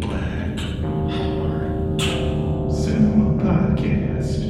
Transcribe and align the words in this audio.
Black 0.00 0.58
Horror 0.80 1.96
Cinema 2.70 3.42
Podcast. 3.42 4.42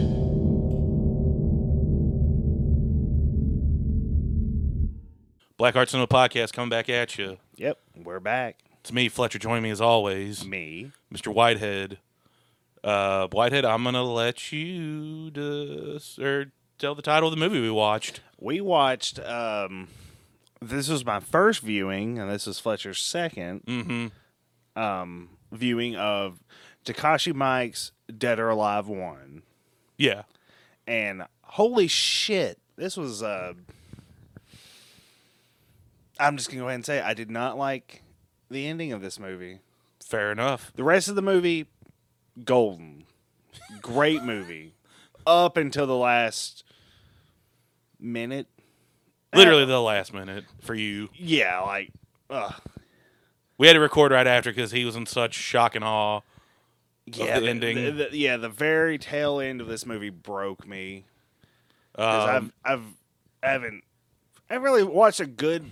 Black 5.56 5.74
Heart 5.74 5.90
Cinema 5.90 6.06
Podcast 6.08 6.52
coming 6.52 6.70
back 6.70 6.88
at 6.88 7.16
you. 7.18 7.38
Yep, 7.56 7.78
we're 8.04 8.20
back. 8.20 8.56
It's 8.80 8.92
me, 8.92 9.08
Fletcher. 9.08 9.38
Joining 9.38 9.62
me 9.62 9.70
as 9.70 9.80
always, 9.80 10.44
Me. 10.44 10.90
Mr. 11.12 11.32
Whitehead. 11.32 11.98
Uh, 12.82 13.28
Whitehead, 13.28 13.64
I'm 13.64 13.84
gonna 13.84 14.02
let 14.02 14.50
you 14.50 15.30
dis- 15.30 16.18
or 16.18 16.52
tell 16.78 16.94
the 16.96 17.02
title 17.02 17.28
of 17.28 17.34
the 17.34 17.40
movie 17.40 17.60
we 17.60 17.70
watched. 17.70 18.20
We 18.40 18.60
watched. 18.60 19.20
Um, 19.20 19.88
this 20.62 20.88
was 20.88 21.04
my 21.04 21.20
first 21.20 21.60
viewing, 21.60 22.18
and 22.18 22.30
this 22.30 22.46
is 22.46 22.58
Fletcher's 22.58 22.98
second 23.00 23.62
Mm-hmm. 23.66 24.80
um, 24.80 25.28
viewing 25.50 25.96
of 25.96 26.42
Takashi 26.84 27.32
Miike's 27.32 27.92
Dead 28.16 28.38
or 28.38 28.48
Alive 28.48 28.88
One. 28.88 29.42
Yeah, 29.96 30.22
And 30.86 31.24
holy 31.42 31.86
shit, 31.88 32.58
this 32.76 32.96
was. 32.96 33.22
Uh, 33.22 33.52
I'm 36.18 36.36
just 36.36 36.48
gonna 36.50 36.60
go 36.60 36.66
ahead 36.68 36.76
and 36.76 36.86
say 36.86 37.00
I 37.00 37.14
did 37.14 37.30
not 37.30 37.56
like 37.58 38.02
the 38.50 38.66
ending 38.66 38.92
of 38.92 39.00
this 39.02 39.18
movie. 39.18 39.58
fair 40.04 40.30
enough. 40.32 40.72
The 40.74 40.84
rest 40.84 41.08
of 41.08 41.14
the 41.14 41.22
movie, 41.22 41.66
golden, 42.44 43.04
great 43.80 44.22
movie, 44.22 44.74
up 45.26 45.56
until 45.56 45.86
the 45.86 45.96
last 45.96 46.64
minute. 47.98 48.46
Literally 49.38 49.64
the 49.64 49.80
last 49.80 50.12
minute 50.12 50.44
for 50.60 50.74
you. 50.74 51.08
Yeah, 51.14 51.60
like, 51.60 51.90
ugh. 52.30 52.54
We 53.58 53.66
had 53.66 53.74
to 53.74 53.80
record 53.80 54.12
right 54.12 54.26
after 54.26 54.50
because 54.50 54.72
he 54.72 54.84
was 54.84 54.96
in 54.96 55.06
such 55.06 55.34
shock 55.34 55.74
and 55.76 55.84
awe. 55.84 56.20
yeah, 57.06 57.38
the 57.40 57.48
ending. 57.48 57.76
the- 57.76 58.08
the- 58.10 58.16
yeah, 58.16 58.36
the 58.36 58.48
very 58.48 58.98
tail 58.98 59.40
end 59.40 59.60
of 59.60 59.66
this 59.68 59.86
movie 59.86 60.10
broke 60.10 60.66
me. 60.66 61.04
Um, 61.96 62.06
I've, 62.06 62.52
I've, 62.64 62.84
I 63.42 63.48
haven't, 63.50 63.84
I 64.48 64.54
haven't 64.54 64.64
really 64.64 64.82
watched 64.82 65.20
a 65.20 65.26
good. 65.26 65.64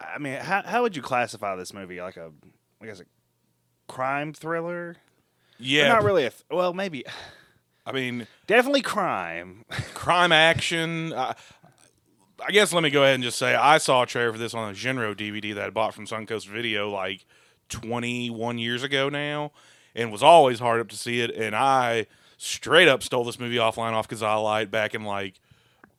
I 0.00 0.18
mean, 0.18 0.38
how 0.40 0.62
how 0.62 0.82
would 0.82 0.96
you 0.96 1.02
classify 1.02 1.54
this 1.56 1.72
movie? 1.74 2.00
Like 2.00 2.16
a, 2.16 2.30
I 2.82 2.86
guess 2.86 3.00
a 3.00 3.04
crime 3.88 4.32
thriller? 4.32 4.96
But 5.58 5.66
yeah, 5.66 5.88
not 5.88 6.02
really 6.04 6.24
a. 6.24 6.30
Th- 6.30 6.42
well, 6.50 6.72
maybe, 6.72 7.04
I 7.86 7.92
mean, 7.92 8.26
definitely 8.46 8.82
crime. 8.82 9.64
crime 9.94 10.32
action. 10.32 11.12
I, 11.12 11.34
I 12.40 12.50
guess 12.50 12.72
let 12.72 12.82
me 12.82 12.90
go 12.90 13.02
ahead 13.02 13.14
and 13.14 13.24
just 13.24 13.38
say 13.38 13.54
I 13.54 13.78
saw 13.78 14.02
a 14.02 14.06
trailer 14.06 14.32
for 14.32 14.38
this 14.38 14.54
on 14.54 14.70
a 14.70 14.74
Genro 14.74 15.14
DVD 15.14 15.54
that 15.54 15.66
I 15.66 15.70
bought 15.70 15.94
from 15.94 16.06
Suncoast 16.06 16.46
Video 16.48 16.90
like 16.90 17.24
21 17.68 18.58
years 18.58 18.82
ago 18.82 19.08
now, 19.08 19.52
and 19.94 20.10
was 20.10 20.22
always 20.22 20.58
hard 20.58 20.80
up 20.80 20.88
to 20.88 20.96
see 20.96 21.20
it. 21.20 21.30
And 21.30 21.54
I 21.54 22.06
straight 22.36 22.88
up 22.88 23.02
stole 23.02 23.24
this 23.24 23.38
movie 23.38 23.56
offline 23.56 23.92
off 23.92 24.08
Kazaa 24.08 24.70
back 24.70 24.94
in 24.94 25.04
like 25.04 25.40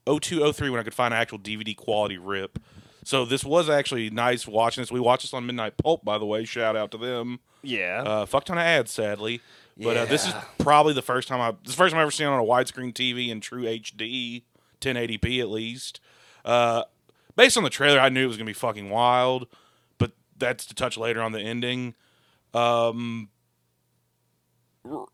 02, 0.08 0.52
03 0.52 0.70
when 0.70 0.80
I 0.80 0.84
could 0.84 0.94
find 0.94 1.14
an 1.14 1.20
actual 1.20 1.40
DVD 1.40 1.76
quality 1.76 2.18
rip. 2.18 2.60
So 3.04 3.24
this 3.24 3.44
was 3.44 3.70
actually 3.70 4.10
nice 4.10 4.48
watching 4.48 4.82
this. 4.82 4.92
We 4.92 5.00
watched 5.00 5.24
this 5.24 5.34
on 5.34 5.46
Midnight 5.46 5.78
Pulp, 5.78 6.04
by 6.04 6.18
the 6.18 6.26
way. 6.26 6.44
Shout 6.44 6.76
out 6.76 6.92
to 6.92 6.98
them. 6.98 7.40
Yeah. 7.62 8.04
Uh, 8.06 8.26
fuck 8.26 8.46
ton 8.46 8.58
of 8.58 8.64
ads, 8.64 8.92
sadly. 8.92 9.42
But 9.78 9.98
uh, 9.98 10.06
this 10.06 10.26
is 10.26 10.34
probably 10.58 10.94
the 10.94 11.02
first 11.02 11.28
time 11.28 11.42
I 11.42 11.52
this 11.52 11.72
is 11.72 11.76
the 11.76 11.78
first 11.78 11.92
time 11.92 12.00
I've 12.00 12.04
ever 12.04 12.12
seen 12.12 12.28
it 12.28 12.32
on 12.32 12.40
a 12.40 12.44
widescreen 12.44 12.94
TV 12.94 13.28
in 13.30 13.42
true 13.42 13.64
HD, 13.64 14.44
1080p 14.82 15.40
at 15.42 15.50
least. 15.50 16.00
Uh, 16.46 16.84
based 17.36 17.58
on 17.58 17.64
the 17.64 17.70
trailer, 17.70 18.00
I 18.00 18.10
knew 18.10 18.24
it 18.24 18.28
was 18.28 18.38
gonna 18.38 18.46
be 18.46 18.54
fucking 18.54 18.90
wild, 18.90 19.48
but 19.98 20.12
that's 20.38 20.66
to 20.68 20.76
touch 20.76 20.98
later 20.98 21.22
on 21.22 21.32
the 21.32 21.42
ending. 21.42 21.96
Um, 22.54 23.30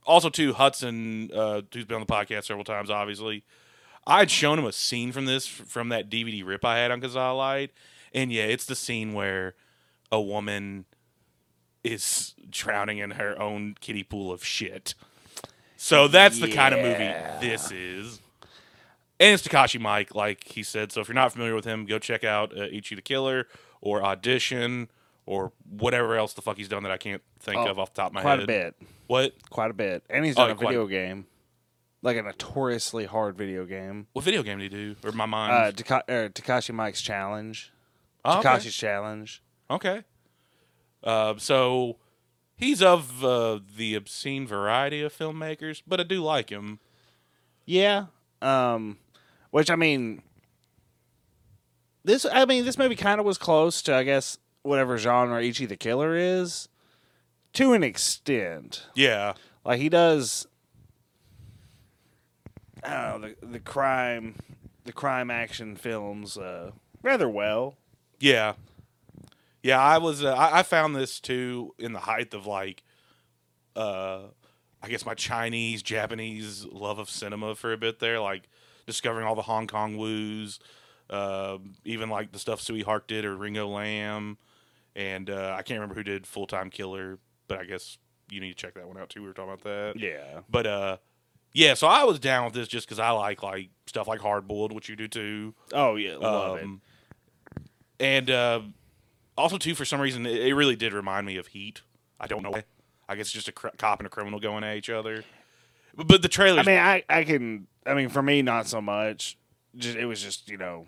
also, 0.05 0.29
too, 0.29 0.53
Hudson, 0.53 1.31
uh, 1.33 1.61
who's 1.73 1.85
been 1.85 1.95
on 1.95 2.05
the 2.05 2.13
podcast 2.13 2.45
several 2.45 2.65
times, 2.65 2.89
obviously, 2.89 3.43
I'd 4.05 4.29
shown 4.29 4.59
him 4.59 4.65
a 4.65 4.71
scene 4.71 5.11
from 5.11 5.25
this 5.25 5.47
from 5.47 5.89
that 5.89 6.09
DVD 6.09 6.45
rip 6.45 6.65
I 6.65 6.79
had 6.79 6.91
on 6.91 7.01
Kazaa 7.01 7.35
Lite, 7.35 7.71
and 8.13 8.31
yeah, 8.31 8.43
it's 8.43 8.65
the 8.65 8.75
scene 8.75 9.13
where 9.13 9.55
a 10.11 10.19
woman 10.19 10.85
is 11.83 12.35
drowning 12.49 12.97
in 12.97 13.11
her 13.11 13.39
own 13.41 13.75
kiddie 13.79 14.03
pool 14.03 14.31
of 14.31 14.43
shit. 14.43 14.93
So 15.77 16.07
that's 16.07 16.39
the 16.39 16.51
kind 16.51 16.75
of 16.75 16.81
movie 16.81 17.11
this 17.41 17.71
is. 17.71 18.19
And 19.21 19.35
it's 19.35 19.47
Takashi 19.47 19.79
Miike, 19.79 20.15
like 20.15 20.43
he 20.45 20.63
said. 20.63 20.91
So 20.91 20.99
if 20.99 21.07
you're 21.07 21.15
not 21.15 21.31
familiar 21.31 21.53
with 21.53 21.63
him, 21.65 21.85
go 21.85 21.99
check 21.99 22.23
out 22.23 22.57
uh, 22.57 22.63
Ichi 22.63 22.95
the 22.95 23.03
Killer 23.03 23.47
or 23.79 24.03
Audition 24.03 24.89
or 25.27 25.51
whatever 25.69 26.15
else 26.15 26.33
the 26.33 26.41
fuck 26.41 26.57
he's 26.57 26.67
done 26.67 26.81
that 26.83 26.91
I 26.91 26.97
can't 26.97 27.21
think 27.39 27.57
Oh, 27.57 27.67
of 27.67 27.77
off 27.79 27.93
the 27.93 28.01
top 28.01 28.09
of 28.09 28.15
my 28.15 28.21
quite 28.23 28.39
head. 28.39 28.47
Quite 28.47 28.55
a 28.55 28.63
bit. 28.63 28.75
What? 29.05 29.49
Quite 29.51 29.69
a 29.71 29.73
bit. 29.75 30.03
And 30.09 30.25
he's 30.25 30.35
Oh, 30.37 30.41
done 30.47 30.51
a 30.51 30.55
quite- 30.55 30.69
video 30.69 30.87
game. 30.87 31.27
Like 32.01 32.17
a 32.17 32.23
notoriously 32.23 33.05
hard 33.05 33.37
video 33.37 33.63
game. 33.65 34.07
What 34.13 34.25
video 34.25 34.41
game 34.41 34.57
did 34.57 34.73
he 34.73 34.77
do? 34.77 34.95
Or 35.05 35.11
my 35.11 35.27
mind? 35.27 35.53
Uh, 35.53 35.71
Taka- 35.71 36.03
er, 36.09 36.29
Takashi 36.29 36.73
Mike's 36.73 36.99
Challenge. 37.03 37.71
Oh, 38.25 38.39
okay. 38.39 38.49
Takashi's 38.49 38.75
Challenge. 38.75 39.43
Okay. 39.69 40.01
Uh, 41.03 41.35
so 41.37 41.97
he's 42.55 42.81
of 42.81 43.23
uh, 43.23 43.59
the 43.77 43.93
obscene 43.93 44.47
variety 44.47 45.03
of 45.03 45.15
filmmakers, 45.15 45.83
but 45.85 45.99
I 45.99 46.03
do 46.03 46.23
like 46.23 46.49
him. 46.49 46.79
Yeah. 47.67 48.05
Um, 48.41 48.97
which 49.51 49.69
I 49.69 49.75
mean, 49.75 50.21
this 52.03 52.25
I 52.25 52.45
mean 52.45 52.65
this 52.65 52.77
movie 52.77 52.95
kind 52.95 53.19
of 53.19 53.25
was 53.25 53.37
close 53.37 53.81
to 53.83 53.95
I 53.95 54.03
guess 54.03 54.37
whatever 54.63 54.97
genre 54.97 55.41
Ichi 55.41 55.65
the 55.65 55.77
Killer 55.77 56.15
is, 56.15 56.67
to 57.53 57.73
an 57.73 57.83
extent. 57.83 58.85
Yeah. 58.95 59.33
Like 59.63 59.79
he 59.79 59.89
does. 59.89 60.47
I 62.83 63.11
don't 63.11 63.21
know 63.21 63.27
the 63.39 63.45
the 63.45 63.59
crime, 63.59 64.35
the 64.85 64.93
crime 64.93 65.29
action 65.29 65.75
films 65.75 66.37
uh, 66.37 66.71
rather 67.03 67.29
well. 67.29 67.75
Yeah. 68.19 68.53
Yeah, 69.63 69.79
I 69.79 69.99
was. 69.99 70.23
Uh, 70.23 70.33
I, 70.33 70.59
I 70.59 70.63
found 70.63 70.95
this 70.95 71.19
too 71.19 71.75
in 71.77 71.93
the 71.93 71.99
height 71.99 72.33
of 72.33 72.47
like, 72.47 72.83
uh, 73.75 74.21
I 74.81 74.89
guess 74.89 75.05
my 75.05 75.13
Chinese, 75.13 75.83
Japanese 75.83 76.65
love 76.65 76.97
of 76.97 77.09
cinema 77.09 77.53
for 77.53 77.71
a 77.71 77.77
bit 77.77 77.99
there, 77.99 78.19
like 78.19 78.49
discovering 78.85 79.25
all 79.25 79.35
the 79.35 79.41
Hong 79.43 79.67
Kong 79.67 79.97
woos, 79.97 80.59
uh, 81.09 81.57
even 81.85 82.09
like 82.09 82.31
the 82.31 82.39
stuff 82.39 82.61
Tsui 82.61 82.83
Hark 82.83 83.07
did 83.07 83.25
or 83.25 83.35
Ringo 83.35 83.67
Lam, 83.67 84.37
and 84.95 85.29
uh, 85.29 85.55
I 85.57 85.61
can't 85.61 85.79
remember 85.79 85.95
who 85.95 86.03
did 86.03 86.25
Full 86.27 86.47
Time 86.47 86.69
Killer, 86.69 87.19
but 87.47 87.59
I 87.59 87.65
guess 87.65 87.97
you 88.29 88.39
need 88.39 88.49
to 88.49 88.55
check 88.55 88.73
that 88.75 88.87
one 88.87 88.97
out 88.97 89.09
too. 89.09 89.21
We 89.21 89.27
were 89.27 89.33
talking 89.33 89.53
about 89.53 89.63
that. 89.63 89.93
Yeah. 89.99 90.39
But 90.49 90.67
uh, 90.67 90.97
yeah, 91.53 91.73
so 91.73 91.87
I 91.87 92.03
was 92.05 92.19
down 92.19 92.45
with 92.45 92.53
this 92.53 92.67
just 92.67 92.87
because 92.87 92.99
I 92.99 93.09
like 93.11 93.43
like 93.43 93.69
stuff 93.87 94.07
like 94.07 94.21
Hard 94.21 94.47
Boiled, 94.47 94.71
which 94.73 94.87
you 94.89 94.95
do 94.95 95.07
too. 95.07 95.53
Oh 95.73 95.95
yeah, 95.95 96.15
love 96.15 96.57
it. 96.59 96.63
Um, 96.63 96.81
And 97.99 98.29
uh, 98.31 98.61
also, 99.37 99.57
too, 99.57 99.75
for 99.75 99.85
some 99.85 100.01
reason, 100.01 100.25
it, 100.25 100.37
it 100.47 100.53
really 100.55 100.75
did 100.75 100.91
remind 100.93 101.27
me 101.27 101.37
of 101.37 101.47
Heat. 101.47 101.81
I 102.19 102.27
don't 102.27 102.41
know 102.41 102.51
why. 102.51 102.63
I 103.07 103.15
guess 103.15 103.27
it's 103.27 103.33
just 103.33 103.47
a 103.47 103.51
cr- 103.51 103.67
cop 103.77 103.99
and 103.99 104.07
a 104.07 104.09
criminal 104.09 104.39
going 104.39 104.63
at 104.63 104.77
each 104.77 104.89
other. 104.89 105.23
But, 105.95 106.07
but 106.07 106.21
the 106.21 106.27
trailer, 106.29 106.61
I 106.61 106.63
mean, 106.63 106.77
I 106.77 107.03
I 107.09 107.23
can. 107.25 107.67
I 107.85 107.93
mean, 107.93 108.09
for 108.09 108.21
me, 108.21 108.41
not 108.41 108.67
so 108.67 108.81
much. 108.81 109.37
Just 109.75 109.97
it 109.97 110.05
was 110.05 110.21
just 110.21 110.49
you 110.49 110.57
know, 110.57 110.85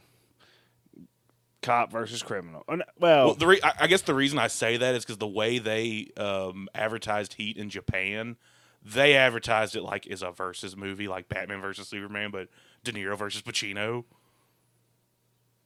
cop 1.61 1.91
versus 1.91 2.21
criminal. 2.21 2.63
Well, 2.67 2.81
well, 2.99 3.33
the 3.33 3.47
re- 3.47 3.61
I, 3.63 3.87
guess 3.87 4.01
the 4.01 4.13
reason 4.13 4.37
I 4.39 4.47
say 4.47 4.77
that 4.77 4.95
is 4.95 5.03
because 5.05 5.17
the 5.17 5.27
way 5.27 5.59
they 5.59 6.11
um, 6.17 6.67
advertised 6.75 7.33
Heat 7.33 7.57
in 7.57 7.69
Japan, 7.69 8.35
they 8.83 9.15
advertised 9.15 9.75
it 9.75 9.81
like 9.83 10.05
as 10.07 10.21
a 10.21 10.31
versus 10.31 10.75
movie, 10.75 11.07
like 11.07 11.29
Batman 11.29 11.61
versus 11.61 11.87
Superman, 11.87 12.29
but 12.31 12.49
De 12.83 12.91
Niro 12.91 13.17
versus 13.17 13.41
Pacino. 13.41 14.03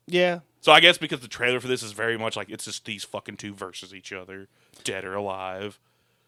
yeah, 0.05 0.39
So 0.61 0.71
I 0.71 0.79
guess 0.79 0.97
because 0.97 1.19
the 1.21 1.27
trailer 1.27 1.59
for 1.59 1.67
this 1.67 1.81
is 1.83 1.91
very 1.91 2.17
much 2.17 2.35
like 2.35 2.49
it's 2.49 2.65
just 2.65 2.85
these 2.85 3.03
fucking 3.03 3.37
two 3.37 3.53
versus 3.55 3.93
each 3.93 4.13
other, 4.13 4.47
dead 4.83 5.03
or 5.03 5.15
alive. 5.15 5.79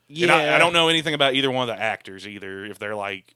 yeah. 0.08 0.24
And 0.24 0.32
I, 0.32 0.56
I 0.56 0.58
don't 0.58 0.74
know 0.74 0.88
anything 0.90 1.14
about 1.14 1.36
either 1.36 1.52
one 1.52 1.70
of 1.70 1.76
the 1.76 1.82
actors 1.82 2.28
either. 2.28 2.66
If 2.66 2.80
they're 2.80 2.96
like 2.96 3.36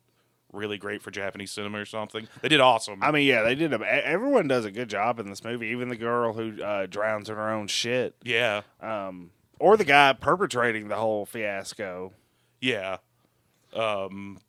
really 0.54 0.78
great 0.78 1.02
for 1.02 1.12
Japanese 1.12 1.52
cinema 1.52 1.80
or 1.80 1.86
something, 1.86 2.28
they 2.42 2.48
did 2.50 2.62
awesome. 2.62 3.04
I 3.04 3.12
mean, 3.12 3.28
yeah, 3.28 3.42
they 3.44 3.56
did. 3.56 3.74
A, 3.74 4.06
everyone 4.06 4.48
does 4.48 4.64
a 4.66 4.72
good 4.72 4.90
job 4.90 5.20
in 5.20 5.30
this 5.30 5.44
movie. 5.44 5.68
Even 5.68 5.90
the 5.90 5.96
girl 5.98 6.34
who 6.34 6.62
uh, 6.64 6.86
drowns 6.86 7.30
in 7.30 7.36
her 7.36 7.50
own 7.52 7.68
shit, 7.68 8.16
yeah, 8.24 8.62
um, 8.82 9.32
or 9.60 9.76
the 9.78 9.84
guy 9.86 10.14
perpetrating 10.14 10.88
the 10.88 10.96
whole 10.96 11.26
fiasco. 11.26 12.14
yeah. 12.62 12.98
Um, 13.74 14.40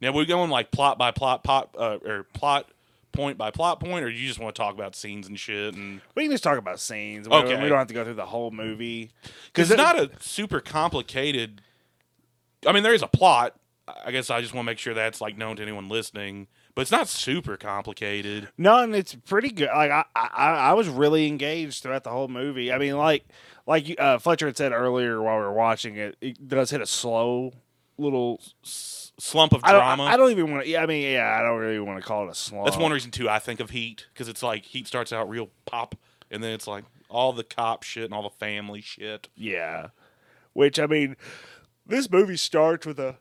now 0.00 0.12
we're 0.12 0.26
going 0.26 0.50
like 0.50 0.70
plot 0.70 0.98
by 0.98 1.10
plot, 1.10 1.42
pot 1.42 1.74
uh, 1.78 1.96
or 2.04 2.24
plot 2.34 2.70
point 3.12 3.38
by 3.38 3.50
plot 3.50 3.80
point, 3.80 4.04
or 4.04 4.10
you 4.10 4.28
just 4.28 4.38
want 4.38 4.54
to 4.54 4.60
talk 4.60 4.74
about 4.74 4.94
scenes 4.94 5.26
and 5.26 5.38
shit 5.40 5.74
and 5.74 6.00
We 6.14 6.24
can 6.24 6.30
just 6.30 6.44
talk 6.44 6.58
about 6.58 6.78
scenes. 6.78 7.28
We, 7.28 7.34
Okay. 7.34 7.60
we 7.62 7.68
don't 7.68 7.78
have 7.78 7.86
to 7.88 7.94
go 7.94 8.04
through 8.04 8.14
the 8.14 8.26
whole 8.26 8.50
movie 8.50 9.10
because 9.46 9.70
it's 9.70 9.78
not 9.78 9.98
a 9.98 10.10
super 10.20 10.60
complicated. 10.60 11.62
I 12.66 12.72
mean, 12.72 12.82
there 12.82 12.94
is 12.94 13.02
a 13.02 13.08
plot. 13.08 13.56
I 14.04 14.10
guess 14.10 14.30
I 14.30 14.40
just 14.40 14.54
want 14.54 14.66
to 14.66 14.70
make 14.70 14.78
sure 14.78 14.94
that's 14.94 15.20
like 15.20 15.36
known 15.36 15.56
to 15.56 15.62
anyone 15.62 15.88
listening. 15.88 16.48
but 16.74 16.82
it's 16.82 16.90
not 16.92 17.08
super 17.08 17.56
complicated. 17.56 18.48
No, 18.58 18.78
and 18.82 18.94
it's 18.94 19.14
pretty 19.14 19.50
good. 19.50 19.68
Like 19.74 19.90
I, 19.90 20.04
I, 20.14 20.26
I 20.70 20.72
was 20.74 20.88
really 20.88 21.26
engaged 21.26 21.82
throughout 21.82 22.04
the 22.04 22.10
whole 22.10 22.28
movie. 22.28 22.72
I 22.72 22.78
mean, 22.78 22.96
like, 22.96 23.24
like 23.66 23.88
you- 23.88 23.96
uh, 23.96 24.18
Fletcher 24.18 24.46
had 24.46 24.56
said 24.56 24.72
earlier 24.72 25.20
while 25.22 25.36
we 25.38 25.42
were 25.42 25.52
watching 25.52 25.96
it, 25.96 26.16
it 26.20 26.46
does 26.48 26.70
hit 26.70 26.80
a 26.80 26.86
slow 26.86 27.52
little 27.96 28.40
S- 28.64 29.12
slump 29.18 29.52
of 29.52 29.60
I 29.64 29.72
don't, 29.72 29.80
drama. 29.80 30.04
I, 30.04 30.16
don't 30.16 30.30
even 30.30 30.50
want 30.52 30.64
to. 30.64 30.70
Yeah, 30.70 30.82
I 30.82 30.86
mean, 30.86 31.10
yeah, 31.12 31.36
I 31.38 31.42
don't 31.42 31.58
really 31.58 31.80
want 31.80 32.00
to 32.00 32.06
call 32.06 32.26
it 32.28 32.30
a 32.30 32.34
slow. 32.34 32.64
That's 32.64 32.76
one 32.76 32.92
reason 32.92 33.10
too. 33.10 33.28
I 33.28 33.38
think 33.40 33.58
of 33.60 33.70
Heat 33.70 34.06
because 34.12 34.28
it's 34.28 34.42
like 34.42 34.64
Heat 34.64 34.86
starts 34.86 35.12
out 35.12 35.28
real 35.28 35.48
pop, 35.66 35.94
and 36.30 36.42
then 36.44 36.52
it's 36.52 36.66
like 36.68 36.84
all 37.10 37.32
the 37.32 37.42
cop 37.44 37.82
shit 37.82 38.04
and 38.04 38.14
all 38.14 38.22
the 38.22 38.30
family 38.30 38.80
shit. 38.82 39.28
Yeah, 39.34 39.88
which 40.52 40.78
I 40.78 40.86
mean, 40.86 41.16
this 41.86 42.08
movie 42.10 42.36
starts 42.36 42.86
with 42.86 43.00
a. 43.00 43.16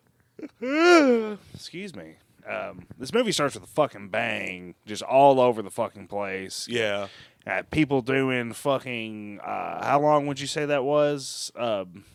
excuse 1.53 1.95
me. 1.95 2.15
Um, 2.49 2.85
this 2.97 3.13
movie 3.13 3.31
starts 3.33 3.55
with 3.55 3.63
a 3.65 3.67
fucking 3.67 4.07
bang, 4.09 4.75
just 4.85 5.03
all 5.03 5.39
over 5.39 5.61
the 5.61 5.69
fucking 5.69 6.07
place. 6.07 6.67
Yeah, 6.69 7.07
Uh, 7.45 7.63
people 7.71 8.01
doing 8.01 8.53
fucking. 8.53 9.39
Uh, 9.41 9.85
how 9.85 9.99
long 10.01 10.27
would 10.27 10.39
you 10.39 10.47
say 10.47 10.65
that 10.65 10.83
was? 10.83 11.51
Um, 11.55 12.05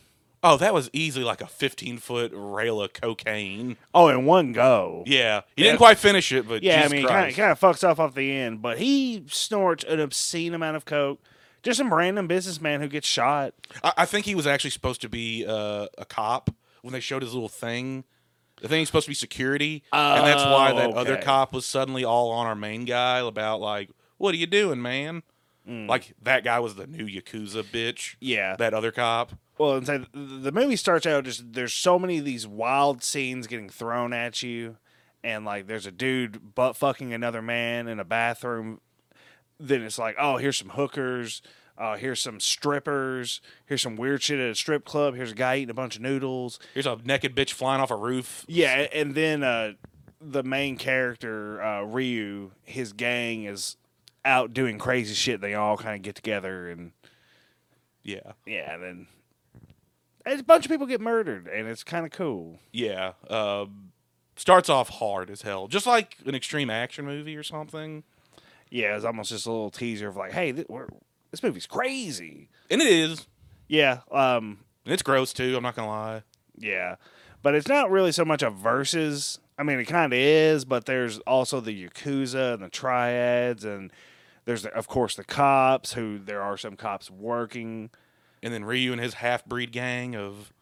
Oh, 0.45 0.57
that 0.57 0.73
was 0.73 0.89
easily 0.91 1.23
like 1.23 1.39
a 1.39 1.47
15 1.47 1.99
foot 1.99 2.31
rail 2.35 2.81
of 2.81 2.91
cocaine. 2.93 3.77
oh, 3.93 4.09
in 4.09 4.25
one 4.25 4.51
go. 4.51 5.03
Yeah. 5.07 5.41
He 5.55 5.63
Yeah. 5.63 5.69
didn't 5.69 5.77
quite 5.77 5.97
finish 5.97 6.31
it, 6.33 6.45
but 6.47 6.61
Yeah, 6.63 6.81
Jesus 6.81 6.91
I 6.91 6.95
mean, 6.97 7.07
kind 7.07 7.29
of, 7.29 7.35
kind 7.35 7.51
of 7.51 7.59
fucks 7.59 7.87
off 7.87 7.97
off 7.99 8.13
the 8.13 8.29
end, 8.31 8.61
but 8.61 8.77
he 8.77 9.23
snorts 9.27 9.85
an 9.85 10.01
obscene 10.01 10.53
amount 10.53 10.75
of 10.75 10.83
coke. 10.85 11.21
Just 11.61 11.77
some 11.77 11.93
random 11.93 12.27
businessman 12.27 12.81
who 12.81 12.89
gets 12.89 13.07
shot. 13.07 13.53
I, 13.83 13.93
I 13.99 14.05
think 14.05 14.25
he 14.25 14.35
was 14.35 14.45
actually 14.45 14.71
supposed 14.71 14.99
to 15.01 15.07
be 15.09 15.45
uh, 15.47 15.87
a 15.97 16.03
cop 16.05 16.49
when 16.83 16.93
they 16.93 16.99
showed 16.99 17.23
his 17.23 17.33
little 17.33 17.49
thing. 17.49 18.03
The 18.61 18.67
thing 18.67 18.79
he's 18.79 18.87
supposed 18.87 19.05
to 19.05 19.09
be 19.11 19.15
security, 19.15 19.83
and 19.91 20.25
that's 20.25 20.43
why 20.43 20.71
that 20.73 20.91
Oh, 20.91 20.93
other 20.93 21.17
cop 21.17 21.51
was 21.51 21.65
suddenly 21.65 22.05
all 22.05 22.29
on 22.29 22.45
our 22.45 22.55
main 22.55 22.85
guy 22.85 23.19
about 23.19 23.59
like, 23.59 23.89
"What 24.17 24.35
are 24.35 24.37
you 24.37 24.45
doing, 24.45 24.79
man?" 24.81 25.23
Like 25.65 26.13
that 26.21 26.43
guy 26.43 26.59
was 26.59 26.75
the 26.75 26.85
new 26.85 27.05
yakuza 27.07 27.63
bitch. 27.63 27.95
Mm. 27.95 28.15
Yeah. 28.19 28.55
That 28.57 28.73
other 28.73 28.91
cop. 28.91 29.31
Well, 29.57 29.75
and 29.77 29.87
so 29.87 30.05
the 30.13 30.51
movie 30.51 30.75
starts 30.75 31.05
out 31.05 31.23
just 31.25 31.53
there's 31.53 31.73
so 31.73 31.97
many 31.97 32.19
of 32.19 32.25
these 32.25 32.45
wild 32.45 33.01
scenes 33.03 33.47
getting 33.47 33.69
thrown 33.69 34.13
at 34.13 34.43
you, 34.43 34.77
and 35.23 35.45
like 35.45 35.67
there's 35.67 35.85
a 35.85 35.91
dude 35.91 36.53
butt 36.53 36.75
fucking 36.75 37.11
another 37.13 37.41
man 37.41 37.87
in 37.87 37.99
a 37.99 38.05
bathroom. 38.05 38.81
Then 39.59 39.81
it's 39.83 39.97
like, 39.99 40.15
oh, 40.19 40.37
here's 40.37 40.57
some 40.57 40.69
hookers. 40.69 41.41
Uh, 41.77 41.97
here's 41.97 42.21
some 42.21 42.39
strippers. 42.39 43.41
Here's 43.65 43.81
some 43.81 43.95
weird 43.95 44.21
shit 44.21 44.39
at 44.39 44.51
a 44.51 44.55
strip 44.55 44.85
club. 44.85 45.15
Here's 45.15 45.31
a 45.31 45.35
guy 45.35 45.57
eating 45.57 45.71
a 45.71 45.73
bunch 45.73 45.95
of 45.95 46.01
noodles. 46.01 46.59
Here's 46.73 46.85
a 46.85 46.97
naked 47.03 47.35
bitch 47.35 47.51
flying 47.51 47.81
off 47.81 47.89
a 47.91 47.95
roof. 47.95 48.45
Yeah, 48.47 48.87
and 48.93 49.15
then 49.15 49.43
uh, 49.43 49.73
the 50.21 50.43
main 50.43 50.77
character 50.77 51.61
uh, 51.63 51.81
Ryu, 51.83 52.51
his 52.63 52.93
gang 52.93 53.45
is 53.45 53.77
out 54.23 54.53
doing 54.53 54.77
crazy 54.77 55.13
shit. 55.15 55.41
They 55.41 55.55
all 55.55 55.75
kind 55.77 55.95
of 55.95 56.01
get 56.03 56.15
together 56.15 56.69
and 56.69 56.91
Yeah. 58.03 58.33
yeah, 58.45 58.73
and 58.75 58.83
then 58.83 59.07
and 60.25 60.39
a 60.39 60.43
bunch 60.43 60.65
of 60.65 60.71
people 60.71 60.87
get 60.87 61.01
murdered, 61.01 61.47
and 61.47 61.67
it's 61.67 61.83
kind 61.83 62.05
of 62.05 62.11
cool. 62.13 62.59
Yeah. 62.71 63.13
Um, 63.29 63.91
starts 64.37 64.69
off 64.69 64.87
hard 64.89 65.29
as 65.29 65.41
hell, 65.41 65.67
just 65.67 65.85
like 65.85 66.17
an 66.25 66.33
extreme 66.35 66.69
action 66.69 67.03
movie 67.05 67.35
or 67.35 67.43
something. 67.43 68.03
Yeah, 68.69 68.95
it's 68.95 69.03
almost 69.05 69.31
just 69.31 69.45
a 69.45 69.51
little 69.51 69.69
teaser 69.69 70.07
of 70.07 70.15
like, 70.15 70.31
hey, 70.31 70.51
th- 70.53 70.67
we're, 70.69 70.87
this 71.33 71.41
movie's 71.41 71.65
crazy. 71.65 72.47
And 72.69 72.79
it 72.79 72.87
is. 72.87 73.25
Yeah, 73.67 74.01
um, 74.11 74.59
it's 74.85 75.01
gross 75.01 75.33
too. 75.33 75.55
I'm 75.57 75.63
not 75.63 75.75
gonna 75.75 75.87
lie. 75.87 76.21
yeah, 76.59 76.97
but 77.41 77.55
it's 77.55 77.67
not 77.67 77.89
really 77.89 78.11
so 78.11 78.23
much 78.23 78.43
a 78.43 78.51
versus. 78.51 79.39
I 79.57 79.63
mean, 79.63 79.79
it 79.79 79.85
kind 79.85 80.13
of 80.13 80.19
is, 80.19 80.63
but 80.63 80.85
there's 80.85 81.17
also 81.19 81.59
the 81.59 81.87
yakuza 81.89 82.53
and 82.53 82.61
the 82.61 82.69
triads, 82.69 83.65
and 83.65 83.91
there's 84.45 84.63
of 84.67 84.87
course 84.87 85.15
the 85.15 85.23
cops. 85.23 85.93
Who 85.93 86.19
there 86.19 86.43
are 86.43 86.55
some 86.55 86.75
cops 86.75 87.09
working. 87.09 87.89
And 88.43 88.53
then 88.53 88.63
Ryu 88.63 88.91
and 88.91 89.01
his 89.01 89.15
half 89.15 89.43
breed 89.45 89.71
gang 89.71 90.15
of 90.15 90.53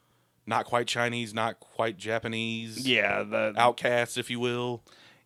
not 0.46 0.66
quite 0.66 0.88
Chinese, 0.88 1.34
not 1.34 1.60
quite 1.60 1.98
Japanese, 1.98 2.88
Yeah, 2.88 3.24
the 3.24 3.54
outcasts, 3.58 4.18
if 4.18 4.30
you 4.30 4.40
will. 4.40 4.84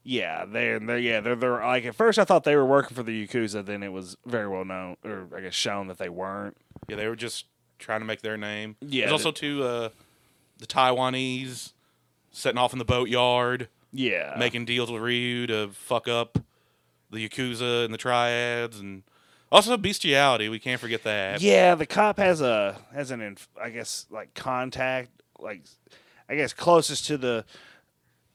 Yeah 0.08 0.46
they're 0.46 0.80
they're 0.80 1.00
yeah 1.00 1.20
they're 1.20 1.36
they're 1.36 1.60
like 1.60 1.84
at 1.86 1.96
first 1.96 2.20
I 2.20 2.24
thought 2.24 2.44
they 2.46 2.56
were 2.56 2.66
working 2.66 2.96
for 2.96 3.04
the 3.04 3.28
yakuza. 3.28 3.66
Then 3.66 3.84
it 3.84 3.92
was 3.92 4.16
very 4.26 4.48
well 4.48 4.64
known, 4.64 4.96
or 5.04 5.28
I 5.36 5.42
guess 5.42 5.54
shown 5.56 5.88
that 5.88 5.98
they 5.98 6.10
weren't. 6.10 6.56
Yeah, 6.88 6.96
they 6.96 7.08
were 7.08 7.16
just 7.16 7.46
trying 7.80 8.00
to 8.00 8.06
make 8.06 8.22
their 8.22 8.38
name. 8.38 8.76
Yeah, 8.82 9.02
There's 9.02 9.14
also 9.14 9.32
two 9.32 9.64
uh, 9.64 9.90
the 10.60 10.68
Taiwanese 10.68 11.74
setting 12.32 12.58
off 12.58 12.72
in 12.74 12.80
the 12.80 12.86
boatyard, 12.86 13.68
Yeah, 13.92 14.36
making 14.38 14.66
deals 14.66 14.92
with 14.92 15.02
Ryu 15.02 15.48
to 15.48 15.70
fuck 15.74 16.08
up 16.08 16.38
the 17.12 17.28
Yakuza 17.28 17.86
and 17.86 17.94
the 17.94 17.98
triads 17.98 18.80
and 18.80 19.04
also 19.52 19.76
bestiality. 19.78 20.50
We 20.50 20.60
can't 20.60 20.80
forget 20.82 21.04
that. 21.04 21.42
Yeah, 21.42 21.76
the 21.76 21.86
cop 21.86 22.18
has 22.18 22.42
a 22.42 22.78
has 22.94 23.10
an 23.12 23.22
inf- 23.22 23.50
I 23.62 23.70
guess 23.70 24.06
like 24.10 24.34
contact 24.34 25.10
like 25.40 25.64
I 26.30 26.36
guess 26.36 26.54
closest 26.54 27.06
to 27.08 27.18
the 27.18 27.46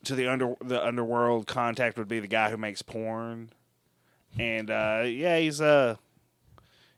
to 0.04 0.14
the 0.14 0.26
under 0.28 0.54
the 0.60 0.84
underworld 0.84 1.46
contact 1.46 1.98
would 1.98 2.08
be 2.08 2.20
the 2.20 2.26
guy 2.26 2.50
who 2.50 2.56
makes 2.56 2.82
porn. 2.82 3.50
And 4.38 4.70
uh 4.70 5.04
yeah, 5.06 5.38
he's 5.38 5.60
uh 5.60 5.96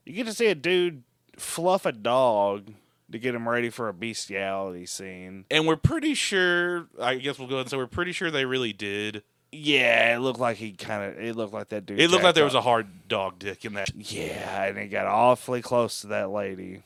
you 0.04 0.14
get 0.14 0.26
to 0.26 0.34
see 0.34 0.46
a 0.46 0.54
dude 0.54 1.02
fluff 1.36 1.86
a 1.86 1.92
dog 1.92 2.72
to 3.10 3.18
get 3.18 3.34
him 3.34 3.48
ready 3.48 3.70
for 3.70 3.88
a 3.88 3.94
bestiality 3.94 4.86
scene. 4.86 5.44
And 5.50 5.66
we're 5.66 5.76
pretty 5.76 6.14
sure, 6.14 6.88
I 7.00 7.16
guess 7.16 7.38
we'll 7.38 7.48
go 7.48 7.56
ahead 7.56 7.66
and 7.66 7.70
say 7.70 7.76
we're 7.76 7.86
pretty 7.86 8.12
sure 8.12 8.30
they 8.30 8.44
really 8.44 8.72
did. 8.72 9.22
Yeah, 9.54 10.16
it 10.16 10.20
looked 10.20 10.40
like 10.40 10.56
he 10.56 10.72
kind 10.72 11.12
of 11.12 11.22
it 11.22 11.36
looked 11.36 11.52
like 11.52 11.68
that 11.68 11.84
dude. 11.84 12.00
It 12.00 12.10
looked 12.10 12.24
like 12.24 12.34
there 12.34 12.44
was 12.44 12.54
a 12.54 12.62
hard 12.62 13.06
dog 13.06 13.38
dick 13.38 13.66
in 13.66 13.74
that. 13.74 13.90
Yeah, 13.94 14.64
and 14.64 14.78
he 14.78 14.88
got 14.88 15.06
awfully 15.06 15.60
close 15.60 16.00
to 16.00 16.06
that 16.08 16.30
lady. 16.30 16.82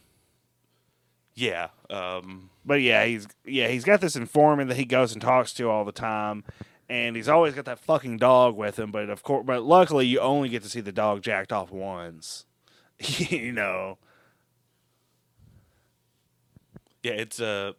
Yeah. 1.37 1.69
Um, 1.91 2.51
But 2.65 2.81
yeah, 2.83 3.05
he's 3.05 3.29
yeah 3.45 3.69
he's 3.69 3.85
got 3.85 4.01
this 4.01 4.17
informant 4.17 4.69
that 4.71 4.77
he 4.77 4.85
goes 4.87 5.13
and 5.13 5.23
talks 5.23 5.53
to 5.55 5.71
all 5.71 5.85
the 5.85 5.93
time, 5.93 6.43
and 6.89 7.15
he's 7.15 7.29
always 7.29 7.55
got 7.55 7.67
that 7.67 7.79
fucking 7.79 8.17
dog 8.17 8.57
with 8.57 8.79
him. 8.79 8.91
But 8.91 9.11
of 9.11 9.23
course, 9.23 9.45
but 9.47 9.63
luckily 9.63 10.07
you 10.07 10.19
only 10.21 10.49
get 10.49 10.63
to 10.65 10.69
see 10.69 10.81
the 10.81 10.93
dog 10.93 11.23
jacked 11.23 11.53
off 11.53 11.71
once. 11.71 12.47
you 12.99 13.53
know. 13.53 13.99
yeah, 17.03 17.13
it's 17.13 17.41
uh, 17.41 17.73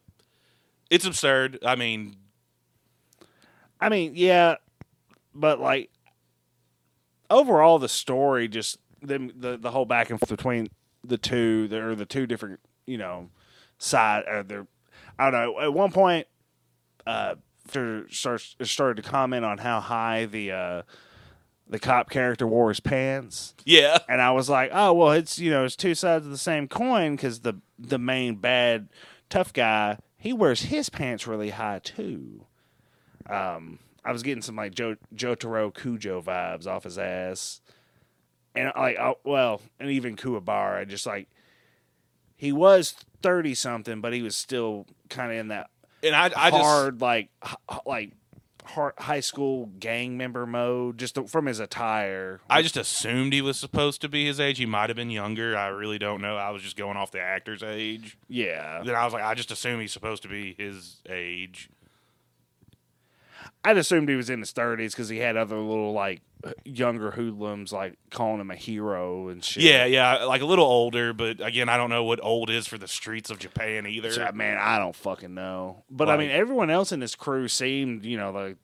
it's 0.90 1.06
absurd. 1.06 1.60
I 1.66 1.76
mean, 1.76 2.16
I 3.82 3.90
mean, 3.90 4.14
yeah, 4.16 4.56
but 5.34 5.60
like 5.60 5.90
overall, 7.30 7.80
the 7.80 7.90
story 7.90 8.48
just 8.48 8.78
them 9.02 9.32
the 9.36 9.58
the 9.58 9.72
whole 9.72 9.86
back 9.86 10.10
and 10.10 10.20
forth 10.20 10.30
between 10.30 10.70
the 11.04 11.18
two, 11.18 11.68
there 11.68 11.90
are 11.90 11.96
the 11.96 12.06
two 12.06 12.26
different 12.28 12.60
you 12.86 12.98
know 12.98 13.30
side. 13.78 14.24
Or 14.28 14.44
they're 14.44 14.68
I 15.20 15.30
don't 15.30 15.34
know. 15.34 15.60
At 15.62 15.74
one 15.74 15.92
point, 15.92 16.28
uh, 17.06 17.36
starts 18.10 18.56
started 18.64 19.04
to 19.04 19.10
comment 19.10 19.44
on 19.46 19.58
how 19.58 19.80
high 19.80 20.26
the 20.26 20.52
uh 20.52 20.82
the 21.70 21.80
cop 21.80 22.10
character 22.10 22.48
wore 22.48 22.70
his 22.70 22.80
pants. 22.80 23.54
yeah, 23.66 23.98
And 24.08 24.22
I 24.22 24.32
was 24.32 24.50
like, 24.50 24.72
oh 24.74 24.94
well, 24.94 25.12
it's 25.12 25.38
you 25.38 25.52
know 25.52 25.66
it's 25.66 25.76
two 25.76 25.96
sides 25.96 26.26
of 26.26 26.32
the 26.32 26.38
same 26.38 26.68
coin 26.68 27.16
because 27.16 27.42
the 27.42 27.56
the 27.78 28.00
main 28.00 28.36
bad 28.36 28.88
tough 29.30 29.52
guy 29.52 29.98
he 30.18 30.34
wears 30.34 30.64
his 30.64 30.90
pants 30.90 31.28
really 31.28 31.52
high 31.52 31.80
too. 31.80 32.46
Um, 33.30 33.80
I 34.04 34.12
was 34.12 34.24
getting 34.24 34.42
some 34.42 34.56
like 34.56 34.74
jo- 34.74 34.96
Jotaro 35.16 35.74
Kujo 35.74 36.24
vibes 36.24 36.66
off 36.66 36.86
his 36.86 36.98
ass, 36.98 37.62
and 38.56 38.72
like 38.76 38.98
oh, 38.98 39.20
well, 39.24 39.62
and 39.80 39.90
even 39.90 40.16
Kuwabara, 40.16 40.88
just 40.88 41.06
like 41.06 41.28
he 42.36 42.52
was 42.52 42.96
thirty 43.22 43.56
something, 43.56 44.02
but 44.02 44.14
he 44.14 44.22
was 44.22 44.36
still 44.38 44.86
kind 45.10 45.32
of 45.32 45.38
in 45.38 45.48
that 45.50 45.70
and 46.04 46.16
I, 46.16 46.26
I 46.26 46.50
just 46.52 46.64
hard 46.64 47.02
like 47.02 47.30
h- 47.46 47.80
like 47.86 48.12
hard, 48.64 48.94
high 48.98 49.20
school 49.22 49.68
gang 49.80 50.18
member 50.18 50.46
mode 50.46 50.98
just 51.00 51.18
from 51.30 51.46
his 51.48 51.60
attire. 51.60 52.40
I 52.50 52.62
just 52.62 52.78
assumed 52.78 53.34
he 53.34 53.42
was 53.42 53.58
supposed 53.58 54.02
to 54.02 54.10
be 54.10 54.26
his 54.26 54.40
age. 54.40 54.58
He 54.58 54.66
might 54.66 54.90
have 54.90 54.96
been 54.98 55.10
younger. 55.10 55.58
I 55.58 55.68
really 55.68 55.98
don't 55.98 56.22
know. 56.22 56.38
I 56.38 56.52
was 56.52 56.62
just 56.62 56.78
going 56.78 56.98
off 56.98 57.12
the 57.12 57.22
actor's 57.22 57.64
age. 57.64 58.18
yeah, 58.28 58.82
Then 58.84 58.96
I 58.96 59.06
was 59.06 59.14
like, 59.14 59.24
I 59.24 59.34
just 59.34 59.52
assume 59.52 59.80
he's 59.80 59.94
supposed 59.94 60.22
to 60.24 60.30
be 60.30 60.54
his 60.58 60.98
age. 61.10 61.70
I'd 63.64 63.78
assumed 63.78 64.08
he 64.10 64.16
was 64.16 64.30
in 64.30 64.40
his 64.40 64.52
thirties 64.52 64.94
because 64.94 65.10
he 65.10 65.18
had 65.18 65.36
other 65.36 65.58
little 65.58 65.94
like 65.94 66.22
younger 66.64 67.12
hoodlums 67.12 67.74
like 67.74 67.98
calling 68.12 68.40
him 68.40 68.52
a 68.52 68.56
hero 68.56 69.30
and 69.30 69.44
shit. 69.44 69.64
Yeah, 69.64 69.86
yeah, 69.86 70.24
like 70.26 70.42
a 70.42 70.46
little 70.46 70.66
older, 70.66 71.14
but 71.14 71.42
again, 71.42 71.68
I 71.70 71.78
don't 71.78 71.90
know 71.90 72.04
what 72.04 72.20
old 72.24 72.50
is 72.50 72.68
for 72.68 72.78
the 72.78 72.88
streets 72.88 73.30
of 73.30 73.40
Japan 73.40 73.86
either. 73.88 74.12
So, 74.12 74.32
man, 74.34 74.58
I 74.60 74.78
don't 74.78 74.96
fucking 74.96 75.34
know. 75.34 75.84
But 75.90 76.10
I 76.10 76.18
mean, 76.18 76.30
everyone 76.30 76.70
else 76.70 76.92
in 76.92 77.00
this 77.00 77.16
crew 77.16 77.48
seemed, 77.48 78.06
you 78.06 78.18
know, 78.18 78.32
like 78.32 78.58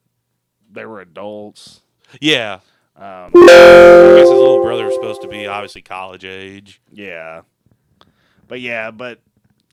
they 0.72 0.86
were 0.86 1.02
adults. 1.02 1.82
Yeah, 2.22 2.60
Um, 2.96 3.32
I 3.36 4.14
guess 4.18 4.20
his 4.22 4.30
little 4.30 4.62
brother 4.62 4.86
was 4.86 4.94
supposed 4.96 5.22
to 5.24 5.28
be 5.28 5.48
obviously 5.48 5.82
college 5.82 6.26
age. 6.26 6.80
yeah, 6.92 7.42
but 8.48 8.62
yeah, 8.62 8.92
but 8.92 9.20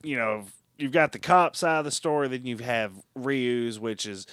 you 0.03 0.17
know, 0.17 0.47
you've 0.79 0.93
got 0.93 1.13
the 1.13 1.19
cop 1.19 1.55
side 1.55 1.81
of 1.81 1.85
the 1.85 1.91
story, 1.91 2.29
then 2.29 2.47
you 2.47 2.57
have 2.59 2.93
Ryu's, 3.15 3.79
which 3.79 4.07
is 4.07 4.27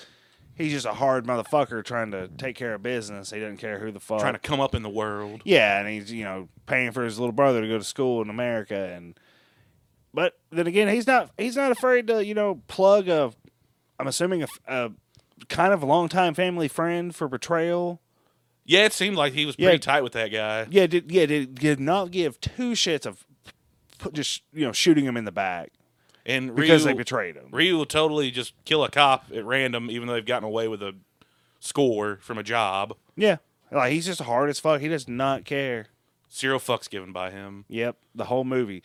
he's 0.57 0.71
just 0.71 0.85
a 0.85 0.93
hard 0.93 1.25
motherfucker 1.25 1.83
trying 1.83 2.11
to 2.11 2.27
take 2.27 2.55
care 2.55 2.73
of 2.73 2.83
business. 2.83 3.31
He 3.31 3.39
doesn't 3.39 3.57
care 3.57 3.79
who 3.79 3.91
the 3.91 3.99
fuck. 3.99 4.19
Trying 4.19 4.33
to 4.33 4.39
come 4.39 4.59
up 4.59 4.73
in 4.75 4.83
the 4.83 4.89
world. 4.89 5.41
yeah, 5.45 5.79
and 5.79 5.87
he's 5.87 6.11
you 6.11 6.23
know 6.23 6.49
paying 6.65 6.91
for 6.91 7.03
his 7.03 7.19
little 7.19 7.33
brother 7.33 7.61
to 7.61 7.67
go 7.67 7.77
to 7.77 7.83
school 7.83 8.21
in 8.21 8.29
America, 8.29 8.91
and 8.93 9.17
but 10.13 10.37
then 10.51 10.67
again, 10.67 10.87
he's 10.87 11.07
not 11.07 11.31
he's 11.37 11.55
not 11.55 11.71
afraid 11.71 12.07
to 12.07 12.25
you 12.25 12.33
know 12.33 12.61
plug 12.67 13.07
a. 13.07 13.31
I'm 13.99 14.07
assuming 14.07 14.43
a, 14.43 14.47
a 14.67 14.91
kind 15.49 15.73
of 15.73 15.81
a 15.83 15.85
longtime 15.85 16.33
family 16.33 16.67
friend 16.67 17.15
for 17.15 17.27
betrayal. 17.27 18.01
Yeah, 18.65 18.85
it 18.85 18.93
seemed 18.93 19.15
like 19.15 19.33
he 19.33 19.45
was 19.45 19.55
Yeah. 19.57 19.67
pretty 19.69 19.79
tight 19.79 20.01
with 20.03 20.13
that 20.13 20.27
guy. 20.31 20.67
Yeah, 20.69 20.87
did 20.87 21.11
yeah 21.11 21.25
did, 21.25 21.55
did 21.55 21.79
not 21.79 22.11
give 22.11 22.39
two 22.41 22.71
shits 22.73 23.05
of 23.05 23.25
just 24.13 24.43
you 24.53 24.65
know 24.65 24.71
shooting 24.71 25.05
him 25.05 25.17
in 25.17 25.25
the 25.25 25.31
back 25.31 25.71
And 26.27 26.53
because 26.53 26.83
they 26.83 26.93
betrayed 26.93 27.35
him. 27.35 27.47
Ryu 27.51 27.77
will 27.77 27.85
totally 27.85 28.31
just 28.31 28.53
kill 28.65 28.83
a 28.83 28.91
cop 28.91 29.27
at 29.33 29.45
random, 29.45 29.89
even 29.89 30.07
though 30.07 30.13
they've 30.15 30.25
gotten 30.25 30.45
away 30.45 30.67
with 30.67 30.83
a 30.83 30.93
score 31.61 32.19
from 32.21 32.37
a 32.37 32.43
job. 32.43 32.95
Yeah, 33.15 33.37
like 33.71 33.93
he's 33.93 34.05
just 34.05 34.21
hard 34.21 34.49
as 34.49 34.59
fuck. 34.59 34.81
He 34.81 34.89
does 34.89 35.07
not 35.07 35.45
care. 35.45 35.87
Zero 36.31 36.59
fucks 36.59 36.89
given 36.89 37.13
by 37.13 37.31
him. 37.31 37.63
Yep, 37.69 37.95
the 38.13 38.25
whole 38.25 38.43
movie. 38.43 38.83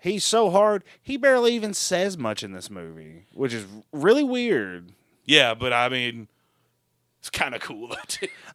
He's 0.00 0.24
so 0.24 0.50
hard. 0.50 0.82
He 1.00 1.16
barely 1.16 1.54
even 1.54 1.72
says 1.74 2.18
much 2.18 2.42
in 2.42 2.52
this 2.52 2.68
movie, 2.68 3.26
which 3.32 3.54
is 3.54 3.66
really 3.92 4.24
weird. 4.24 4.92
Yeah, 5.24 5.54
but 5.54 5.72
I 5.72 5.88
mean, 5.88 6.28
it's 7.20 7.30
kind 7.30 7.54
of 7.54 7.60
cool. 7.62 7.96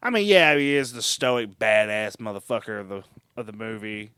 I 0.03 0.09
mean, 0.09 0.27
yeah, 0.27 0.55
he 0.55 0.75
is 0.75 0.93
the 0.93 1.01
stoic 1.01 1.57
badass 1.57 2.17
motherfucker 2.17 2.81
of 2.81 2.89
the 2.89 3.03
of 3.37 3.45
the 3.45 3.53
movie, 3.53 4.11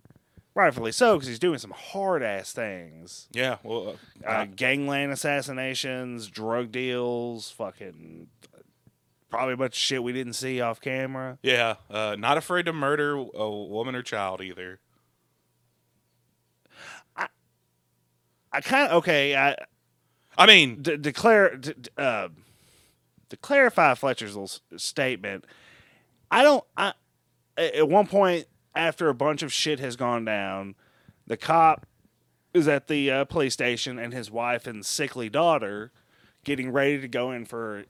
rightfully 0.53 0.91
so, 0.91 1.15
because 1.15 1.27
he's 1.27 1.39
doing 1.39 1.57
some 1.59 1.71
hard 1.71 2.23
ass 2.23 2.51
things. 2.53 3.27
yeah, 3.31 3.57
well, 3.63 3.97
uh, 4.25 4.27
Uh, 4.29 4.45
gangland 4.45 5.11
assassinations, 5.11 6.27
drug 6.27 6.71
deals, 6.71 7.49
fucking 7.51 8.27
probably 9.29 9.53
a 9.53 9.57
bunch 9.57 9.73
of 9.75 9.79
shit 9.79 10.03
we 10.03 10.11
didn't 10.11 10.33
see 10.33 10.59
off 10.59 10.81
camera. 10.81 11.37
yeah, 11.41 11.75
uh, 11.89 12.15
not 12.19 12.37
afraid 12.37 12.65
to 12.65 12.73
murder 12.73 13.13
a 13.15 13.49
woman 13.49 13.95
or 13.95 14.01
child 14.03 14.41
either. 14.41 14.79
I 17.15 17.27
I 18.51 18.61
kind 18.61 18.89
of 18.91 18.97
okay. 18.97 19.35
I 19.35 19.55
I 20.37 20.45
mean, 20.45 20.83
to 20.83 20.97
declare 20.97 21.57
to, 21.57 21.75
uh, 21.97 22.27
to 23.29 23.37
clarify 23.37 23.93
Fletcher's 23.95 24.31
little 24.35 24.43
s- 24.43 24.61
statement. 24.77 25.45
I 26.29 26.43
don't. 26.43 26.63
I 26.77 26.93
at 27.57 27.87
one 27.87 28.07
point 28.07 28.45
after 28.75 29.09
a 29.09 29.13
bunch 29.13 29.43
of 29.43 29.51
shit 29.53 29.79
has 29.79 29.95
gone 29.95 30.25
down, 30.25 30.75
the 31.27 31.37
cop 31.37 31.85
is 32.53 32.67
at 32.67 32.87
the 32.87 33.09
uh, 33.09 33.25
police 33.25 33.53
station 33.53 33.97
and 33.97 34.13
his 34.13 34.29
wife 34.29 34.67
and 34.67 34.85
sickly 34.85 35.29
daughter 35.29 35.91
getting 36.43 36.71
ready 36.71 36.99
to 36.99 37.07
go 37.07 37.31
in 37.31 37.45
for 37.45 37.85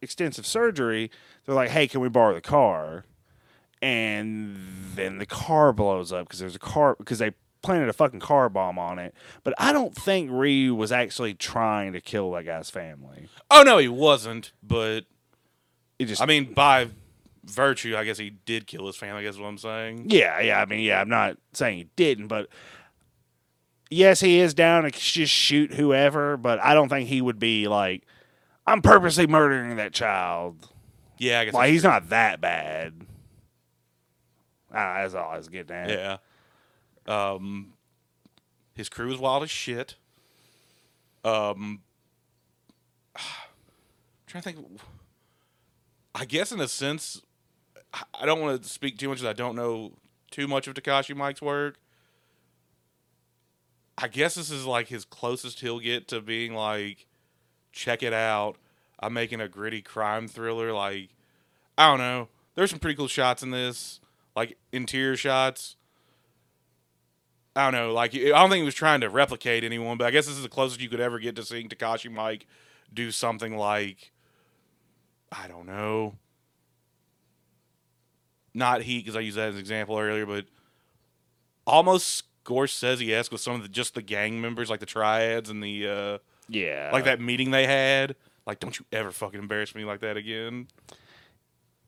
extensive 0.00 0.46
surgery. 0.46 1.10
They're 1.44 1.54
like, 1.54 1.70
"Hey, 1.70 1.86
can 1.86 2.00
we 2.00 2.08
borrow 2.08 2.34
the 2.34 2.40
car?" 2.40 3.04
And 3.82 4.56
then 4.94 5.18
the 5.18 5.26
car 5.26 5.72
blows 5.72 6.12
up 6.12 6.26
because 6.26 6.38
there's 6.38 6.56
a 6.56 6.60
car 6.60 6.96
because 6.98 7.18
they 7.18 7.32
planted 7.62 7.88
a 7.88 7.92
fucking 7.92 8.20
car 8.20 8.48
bomb 8.48 8.78
on 8.78 8.98
it. 8.98 9.14
But 9.42 9.54
I 9.58 9.72
don't 9.72 9.94
think 9.94 10.30
Ryu 10.30 10.74
was 10.74 10.92
actually 10.92 11.34
trying 11.34 11.92
to 11.92 12.00
kill 12.00 12.30
that 12.32 12.44
guy's 12.44 12.70
family. 12.70 13.28
oh 13.50 13.62
no, 13.62 13.78
he 13.78 13.88
wasn't. 13.88 14.52
But 14.62 15.04
It 15.98 16.06
just 16.06 16.22
I 16.22 16.26
mean, 16.26 16.52
by 16.52 16.88
virtue, 17.44 17.96
I 17.96 18.04
guess 18.04 18.18
he 18.18 18.30
did 18.30 18.66
kill 18.66 18.86
his 18.86 18.96
family. 18.96 19.20
I 19.20 19.24
guess 19.24 19.34
is 19.34 19.40
what 19.40 19.48
I'm 19.48 19.58
saying. 19.58 20.06
Yeah, 20.10 20.40
yeah. 20.40 20.60
I 20.60 20.66
mean, 20.66 20.80
yeah. 20.80 21.00
I'm 21.00 21.08
not 21.08 21.36
saying 21.52 21.78
he 21.78 21.88
didn't, 21.96 22.28
but 22.28 22.48
yes, 23.90 24.20
he 24.20 24.38
is 24.38 24.54
down 24.54 24.84
to 24.84 24.90
just 24.90 25.32
shoot 25.32 25.74
whoever. 25.74 26.36
But 26.36 26.60
I 26.60 26.74
don't 26.74 26.88
think 26.88 27.08
he 27.08 27.20
would 27.20 27.38
be 27.38 27.68
like, 27.68 28.04
I'm 28.66 28.82
purposely 28.82 29.26
murdering 29.26 29.76
that 29.76 29.92
child. 29.92 30.68
Yeah, 31.18 31.40
I 31.40 31.44
guess. 31.46 31.54
Like 31.54 31.70
he's 31.70 31.82
true. 31.82 31.90
not 31.90 32.08
that 32.10 32.40
bad. 32.40 32.94
Ah, 34.72 35.02
that's 35.02 35.14
all 35.14 35.30
I 35.30 35.36
was 35.36 35.48
getting 35.48 35.76
at. 35.76 35.90
Yeah. 35.90 36.16
Um, 37.06 37.74
his 38.74 38.88
crew 38.88 39.12
is 39.12 39.18
wild 39.18 39.44
as 39.44 39.50
shit. 39.50 39.96
Um, 41.24 41.82
trying 44.26 44.42
to 44.42 44.52
think. 44.52 44.80
I 46.14 46.24
guess 46.24 46.52
in 46.52 46.60
a 46.60 46.68
sense, 46.68 47.22
I- 48.14 48.26
don't 48.26 48.40
want 48.40 48.62
to 48.62 48.68
speak 48.68 48.98
too 48.98 49.08
much 49.08 49.18
because 49.18 49.30
I 49.30 49.34
don't 49.34 49.56
know 49.56 49.92
too 50.30 50.48
much 50.48 50.66
of 50.66 50.74
Takashi 50.74 51.14
Miike's 51.14 51.42
work. 51.42 51.78
I 53.96 54.08
guess 54.08 54.34
this 54.34 54.50
is 54.50 54.66
like 54.66 54.88
his 54.88 55.04
closest 55.04 55.60
he'll 55.60 55.78
get 55.78 56.08
to 56.08 56.20
being 56.20 56.54
like, 56.54 57.06
check 57.72 58.02
it 58.02 58.12
out. 58.12 58.56
I'm 58.98 59.12
making 59.12 59.40
a 59.40 59.48
gritty 59.48 59.82
crime 59.82 60.26
thriller. 60.26 60.72
Like, 60.72 61.10
I 61.78 61.88
don't 61.88 61.98
know. 61.98 62.28
There's 62.54 62.70
some 62.70 62.78
pretty 62.78 62.96
cool 62.96 63.08
shots 63.08 63.42
in 63.42 63.50
this, 63.50 64.00
like 64.34 64.56
interior 64.72 65.16
shots. 65.16 65.76
I 67.56 67.70
don't 67.70 67.80
know. 67.80 67.92
Like, 67.92 68.14
I 68.16 68.30
don't 68.30 68.50
think 68.50 68.62
he 68.62 68.64
was 68.64 68.74
trying 68.74 69.00
to 69.02 69.08
replicate 69.10 69.62
anyone, 69.62 69.96
but 69.96 70.06
I 70.06 70.10
guess 70.10 70.26
this 70.26 70.36
is 70.36 70.42
the 70.42 70.48
closest 70.48 70.80
you 70.80 70.88
could 70.88 71.00
ever 71.00 71.20
get 71.20 71.36
to 71.36 71.44
seeing 71.44 71.68
Takashi 71.68 72.12
Miike 72.12 72.42
do 72.92 73.12
something 73.12 73.56
like, 73.56 74.10
I 75.30 75.46
don't 75.46 75.66
know, 75.66 76.16
not 78.54 78.82
Heat 78.82 79.00
because 79.00 79.16
I 79.16 79.20
used 79.20 79.36
that 79.36 79.48
as 79.48 79.54
an 79.54 79.60
example 79.60 79.98
earlier, 79.98 80.26
but 80.26 80.46
almost 81.66 82.24
Scorsese-esque 82.44 83.32
with 83.32 83.40
some 83.40 83.54
of 83.54 83.62
the 83.62 83.68
just 83.68 83.94
the 83.94 84.02
gang 84.02 84.40
members, 84.40 84.68
like 84.70 84.80
the 84.80 84.86
triads 84.86 85.48
and 85.50 85.62
the 85.62 85.88
uh, 85.88 86.18
Yeah. 86.48 86.90
like 86.92 87.04
that 87.04 87.20
meeting 87.20 87.50
they 87.50 87.66
had. 87.66 88.16
Like, 88.46 88.60
don't 88.60 88.78
you 88.78 88.84
ever 88.92 89.10
fucking 89.10 89.40
embarrass 89.40 89.74
me 89.74 89.84
like 89.86 90.00
that 90.00 90.16
again. 90.18 90.68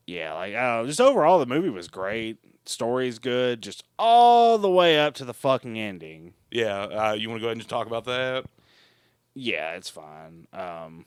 Yeah, 0.07 0.33
like 0.35 0.55
I 0.55 0.81
know, 0.81 0.87
just 0.87 1.01
overall 1.01 1.39
the 1.39 1.47
movie 1.47 1.69
was 1.69 1.89
great. 1.89 2.39
Story's 2.65 3.19
good, 3.19 3.61
just 3.63 3.85
all 3.99 4.57
the 4.57 4.71
way 4.71 4.99
up 4.99 5.15
to 5.15 5.25
the 5.25 5.35
fucking 5.35 5.79
ending. 5.79 6.33
Yeah, 6.51 6.79
uh, 6.83 7.13
you 7.13 7.29
want 7.29 7.39
to 7.39 7.43
go 7.43 7.47
ahead 7.49 7.53
and 7.53 7.61
just 7.61 7.69
talk 7.69 7.87
about 7.87 8.05
that? 8.07 8.47
Yeah, 9.35 9.73
it's 9.73 9.91
fine. 9.91 10.47
Um, 10.53 11.05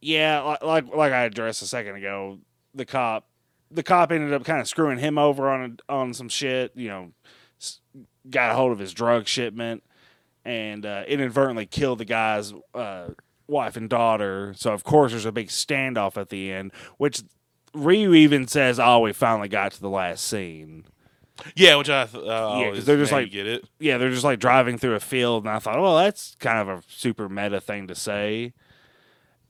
yeah, 0.00 0.40
like, 0.40 0.62
like 0.62 0.94
like 0.94 1.12
I 1.12 1.24
addressed 1.24 1.62
a 1.62 1.66
second 1.66 1.96
ago, 1.96 2.38
the 2.74 2.84
cop, 2.84 3.26
the 3.70 3.82
cop 3.82 4.12
ended 4.12 4.32
up 4.32 4.44
kind 4.44 4.60
of 4.60 4.68
screwing 4.68 4.98
him 4.98 5.18
over 5.18 5.48
on 5.50 5.78
a, 5.88 5.92
on 5.92 6.14
some 6.14 6.28
shit. 6.28 6.72
You 6.74 6.88
know, 6.88 7.12
got 8.30 8.52
a 8.52 8.54
hold 8.54 8.72
of 8.72 8.78
his 8.78 8.92
drug 8.92 9.26
shipment 9.26 9.82
and 10.44 10.84
uh, 10.86 11.04
inadvertently 11.08 11.66
killed 11.66 11.98
the 11.98 12.04
guy's 12.04 12.52
uh, 12.74 13.08
wife 13.48 13.76
and 13.76 13.88
daughter. 13.90 14.54
So 14.56 14.72
of 14.72 14.84
course 14.84 15.12
there's 15.12 15.24
a 15.26 15.32
big 15.32 15.48
standoff 15.48 16.16
at 16.16 16.28
the 16.28 16.52
end, 16.52 16.72
which 16.98 17.22
Ryu 17.74 18.14
even 18.14 18.46
says, 18.46 18.78
"Oh, 18.80 19.00
we 19.00 19.12
finally 19.12 19.48
got 19.48 19.72
to 19.72 19.80
the 19.80 19.90
last 19.90 20.24
scene." 20.24 20.84
Yeah, 21.54 21.76
which 21.76 21.90
I 21.90 22.06
th- 22.06 22.14
uh, 22.24 22.26
Yeah, 22.26 22.30
'cause 22.30 22.64
always 22.64 22.84
they're 22.86 22.96
just 22.96 23.12
like- 23.12 23.30
get 23.30 23.46
it. 23.46 23.68
yeah, 23.78 23.98
they're 23.98 24.08
just 24.10 24.24
like 24.24 24.38
driving 24.38 24.78
through 24.78 24.94
a 24.94 25.00
field, 25.00 25.44
and 25.44 25.50
I 25.54 25.58
thought, 25.58 25.78
well, 25.82 25.96
that's 25.98 26.34
kind 26.40 26.58
of 26.58 26.78
a 26.78 26.82
super 26.88 27.28
meta 27.28 27.60
thing 27.60 27.88
to 27.88 27.94
say. 27.94 28.54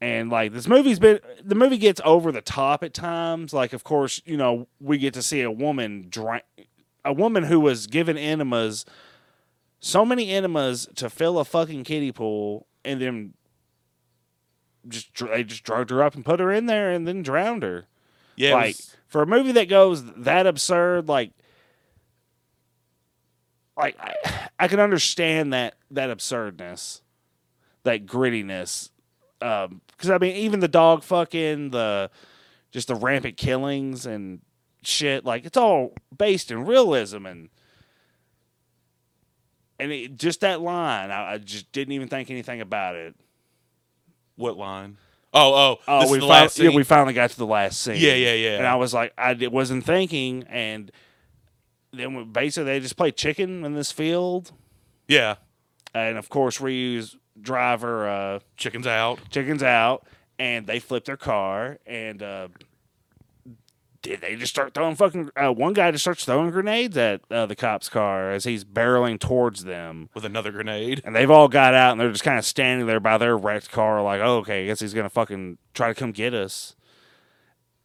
And 0.01 0.29
like 0.31 0.53
this 0.53 0.69
movie's 0.69 0.99
been, 0.99 1.21
the 1.43 1.55
movie 1.55 1.79
gets 1.79 2.01
over 2.05 2.31
the 2.31 2.43
top 2.43 2.83
at 2.83 2.93
times. 2.93 3.53
Like, 3.55 3.73
of 3.73 3.83
course, 3.83 4.21
you 4.27 4.37
know, 4.37 4.69
we 4.81 4.99
get 4.99 5.15
to 5.15 5.23
see 5.23 5.41
a 5.43 5.51
woman 5.51 6.07
drink, 6.11 6.43
a 7.05 7.13
woman 7.13 7.45
who 7.45 7.59
was 7.61 7.87
given 7.87 8.19
enemas, 8.19 8.85
so 9.81 10.05
many 10.05 10.31
enemas 10.31 10.87
to 10.97 11.09
fill 11.09 11.39
a 11.39 11.45
fucking 11.45 11.85
kiddie 11.85 12.13
pool, 12.13 12.67
and 12.85 13.01
then 13.01 13.35
just 14.89 15.09
they 15.27 15.43
just 15.45 15.65
drugged 15.65 15.91
her 15.91 16.03
up 16.03 16.15
and 16.15 16.25
put 16.25 16.41
her 16.41 16.53
in 16.53 16.67
there, 16.67 16.91
and 16.91 17.09
then 17.09 17.23
drowned 17.23 17.63
her 17.63 17.87
Yeah, 18.37 18.55
like 18.55 18.77
was- 18.77 18.97
for 19.09 19.23
a 19.23 19.27
movie 19.27 19.53
that 19.53 19.69
goes 19.69 20.05
that 20.13 20.47
absurd 20.47 21.09
like 21.09 21.33
like 23.77 23.97
I, 23.99 24.49
I 24.59 24.69
can 24.69 24.81
understand 24.81 25.53
that 25.53 25.75
that 25.91 26.11
absurdness 26.11 27.03
that 27.85 28.07
grittiness 28.07 28.91
um 29.43 29.81
because 29.89 30.11
i 30.11 30.19
mean 30.19 30.35
even 30.37 30.61
the 30.61 30.69
dog 30.69 31.03
fucking 31.03 31.71
the 31.71 32.11
just 32.71 32.89
the 32.89 32.95
rampant 32.95 33.37
killings 33.37 34.07
and 34.07 34.41
shit 34.83 35.25
like 35.25 35.45
it's 35.45 35.57
all 35.57 35.93
based 36.17 36.51
in 36.51 36.65
realism 36.65 37.27
and 37.27 37.49
and 39.79 39.93
it, 39.93 40.17
just 40.17 40.41
that 40.41 40.61
line 40.61 41.11
I, 41.11 41.35
I 41.35 41.39
just 41.39 41.71
didn't 41.73 41.93
even 41.93 42.09
think 42.09 42.31
anything 42.31 42.61
about 42.61 42.95
it 42.95 43.15
what 44.37 44.57
line? 44.57 44.99
Oh, 45.33 45.55
oh, 45.55 45.79
Oh, 45.89 45.99
we 45.99 46.05
is 46.05 46.11
the 46.11 46.19
fin- 46.21 46.29
last 46.29 46.59
yeah, 46.59 46.71
we 46.71 46.83
finally 46.85 47.13
got 47.13 47.31
to 47.31 47.37
the 47.37 47.47
last 47.47 47.81
scene. 47.81 47.97
Yeah, 47.99 48.15
yeah, 48.15 48.35
yeah. 48.35 48.57
And 48.59 48.67
I 48.67 48.77
was 48.77 48.95
like, 48.95 49.13
I 49.19 49.35
wasn't 49.49 49.85
thinking, 49.85 50.45
and 50.49 50.91
then 51.93 52.31
basically 52.33 52.65
they 52.65 52.81
just 52.81 52.97
play 52.97 53.11
chicken 53.11 53.65
in 53.65 53.75
this 53.75 53.91
field, 53.93 54.53
yeah, 55.09 55.37
and 55.95 56.17
of 56.17 56.29
course 56.29 56.61
Ryu's 56.61 57.17
driver 57.41 58.09
uh, 58.09 58.39
chicken's 58.57 58.87
out. 58.87 59.19
chickens 59.31 59.63
out, 59.63 60.07
and 60.39 60.67
they 60.67 60.79
flip 60.79 61.05
their 61.05 61.17
car, 61.17 61.79
and 61.87 62.23
uh, 62.23 62.49
did 64.03 64.21
they 64.21 64.37
just 64.37 64.53
start 64.53 64.73
throwing 64.73 64.95
fucking? 64.95 65.31
Uh, 65.37 65.53
one 65.53 65.73
guy 65.73 65.91
just 65.91 66.05
starts 66.05 66.25
throwing 66.25 66.51
grenades 66.51 66.97
at 66.97 67.23
uh, 67.31 67.45
the 67.47 67.57
cop's 67.57 67.89
car 67.89 68.31
as 68.31 68.45
he's 68.45 68.65
barreling 68.65 69.19
towards 69.19 69.65
them, 69.65 70.11
with 70.15 70.25
another 70.25 70.53
grenade. 70.53 71.03
and 71.05 71.15
they've 71.17 71.31
all 71.31 71.49
got 71.49 71.75
out 71.75 71.93
and 71.93 72.01
they're 72.01 72.13
just 72.13 72.23
kind 72.23 72.39
of 72.39 72.45
standing 72.45 72.87
there 72.87 73.01
by 73.01 73.19
their 73.19 73.37
wrecked 73.37 73.71
car, 73.71 74.03
like, 74.03 74.21
oh, 74.21 74.39
okay, 74.39 74.63
I 74.63 74.67
guess 74.67 74.81
he's 74.81 74.95
gonna 74.95 75.11
fucking 75.11 75.59
try 75.75 75.89
to 75.89 75.95
come 75.95 76.13
get 76.13 76.35
us. 76.35 76.77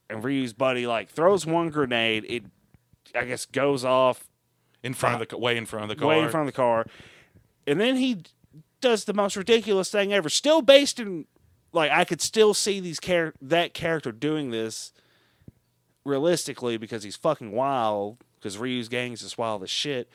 And 0.10 0.24
Ryu's 0.24 0.54
buddy 0.54 0.86
like 0.86 1.10
throws 1.10 1.46
one 1.46 1.70
grenade. 1.70 2.26
It, 2.28 2.44
I 3.16 3.26
guess, 3.26 3.46
goes 3.46 3.84
off 3.84 4.30
In 4.84 4.94
front 4.94 5.22
of 5.22 5.28
the 5.28 5.38
way 5.38 5.58
in 5.58 5.66
front 5.66 5.84
of 5.84 5.90
the 5.90 5.96
car. 5.96 6.08
way 6.08 6.20
in 6.20 6.30
front 6.30 6.48
of 6.48 6.54
the 6.54 6.58
car, 6.58 6.86
and 7.66 7.80
then 7.80 7.96
he 7.96 8.24
does 8.82 9.06
the 9.06 9.14
most 9.14 9.36
ridiculous 9.36 9.90
thing 9.92 10.14
ever. 10.14 10.30
Still 10.30 10.62
based 10.62 11.00
in 11.00 11.26
like 11.74 11.92
I 11.92 12.04
could 12.04 12.22
still 12.22 12.54
see 12.54 12.80
these 12.80 13.00
char- 13.00 13.34
that 13.42 13.74
character 13.74 14.12
doing 14.12 14.52
this 14.52 14.92
realistically 16.04 16.78
because 16.78 17.04
he's 17.04 17.16
fucking 17.16 17.52
wild. 17.52 18.18
Because 18.40 18.58
Ryu's 18.58 18.90
gang 18.90 19.14
is 19.14 19.22
just 19.22 19.38
wild 19.38 19.62
as 19.62 19.70
shit. 19.70 20.10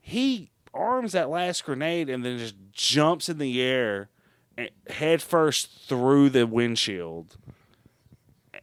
He 0.00 0.50
arms 0.74 1.12
that 1.12 1.30
last 1.30 1.64
grenade 1.64 2.10
and 2.10 2.24
then 2.24 2.38
just 2.38 2.54
jumps 2.72 3.28
in 3.28 3.38
the 3.38 3.60
air, 3.62 4.10
eh, 4.58 4.68
and 4.86 4.94
head 4.94 5.22
first 5.22 5.88
through 5.88 6.28
the 6.30 6.46
windshield. 6.46 7.36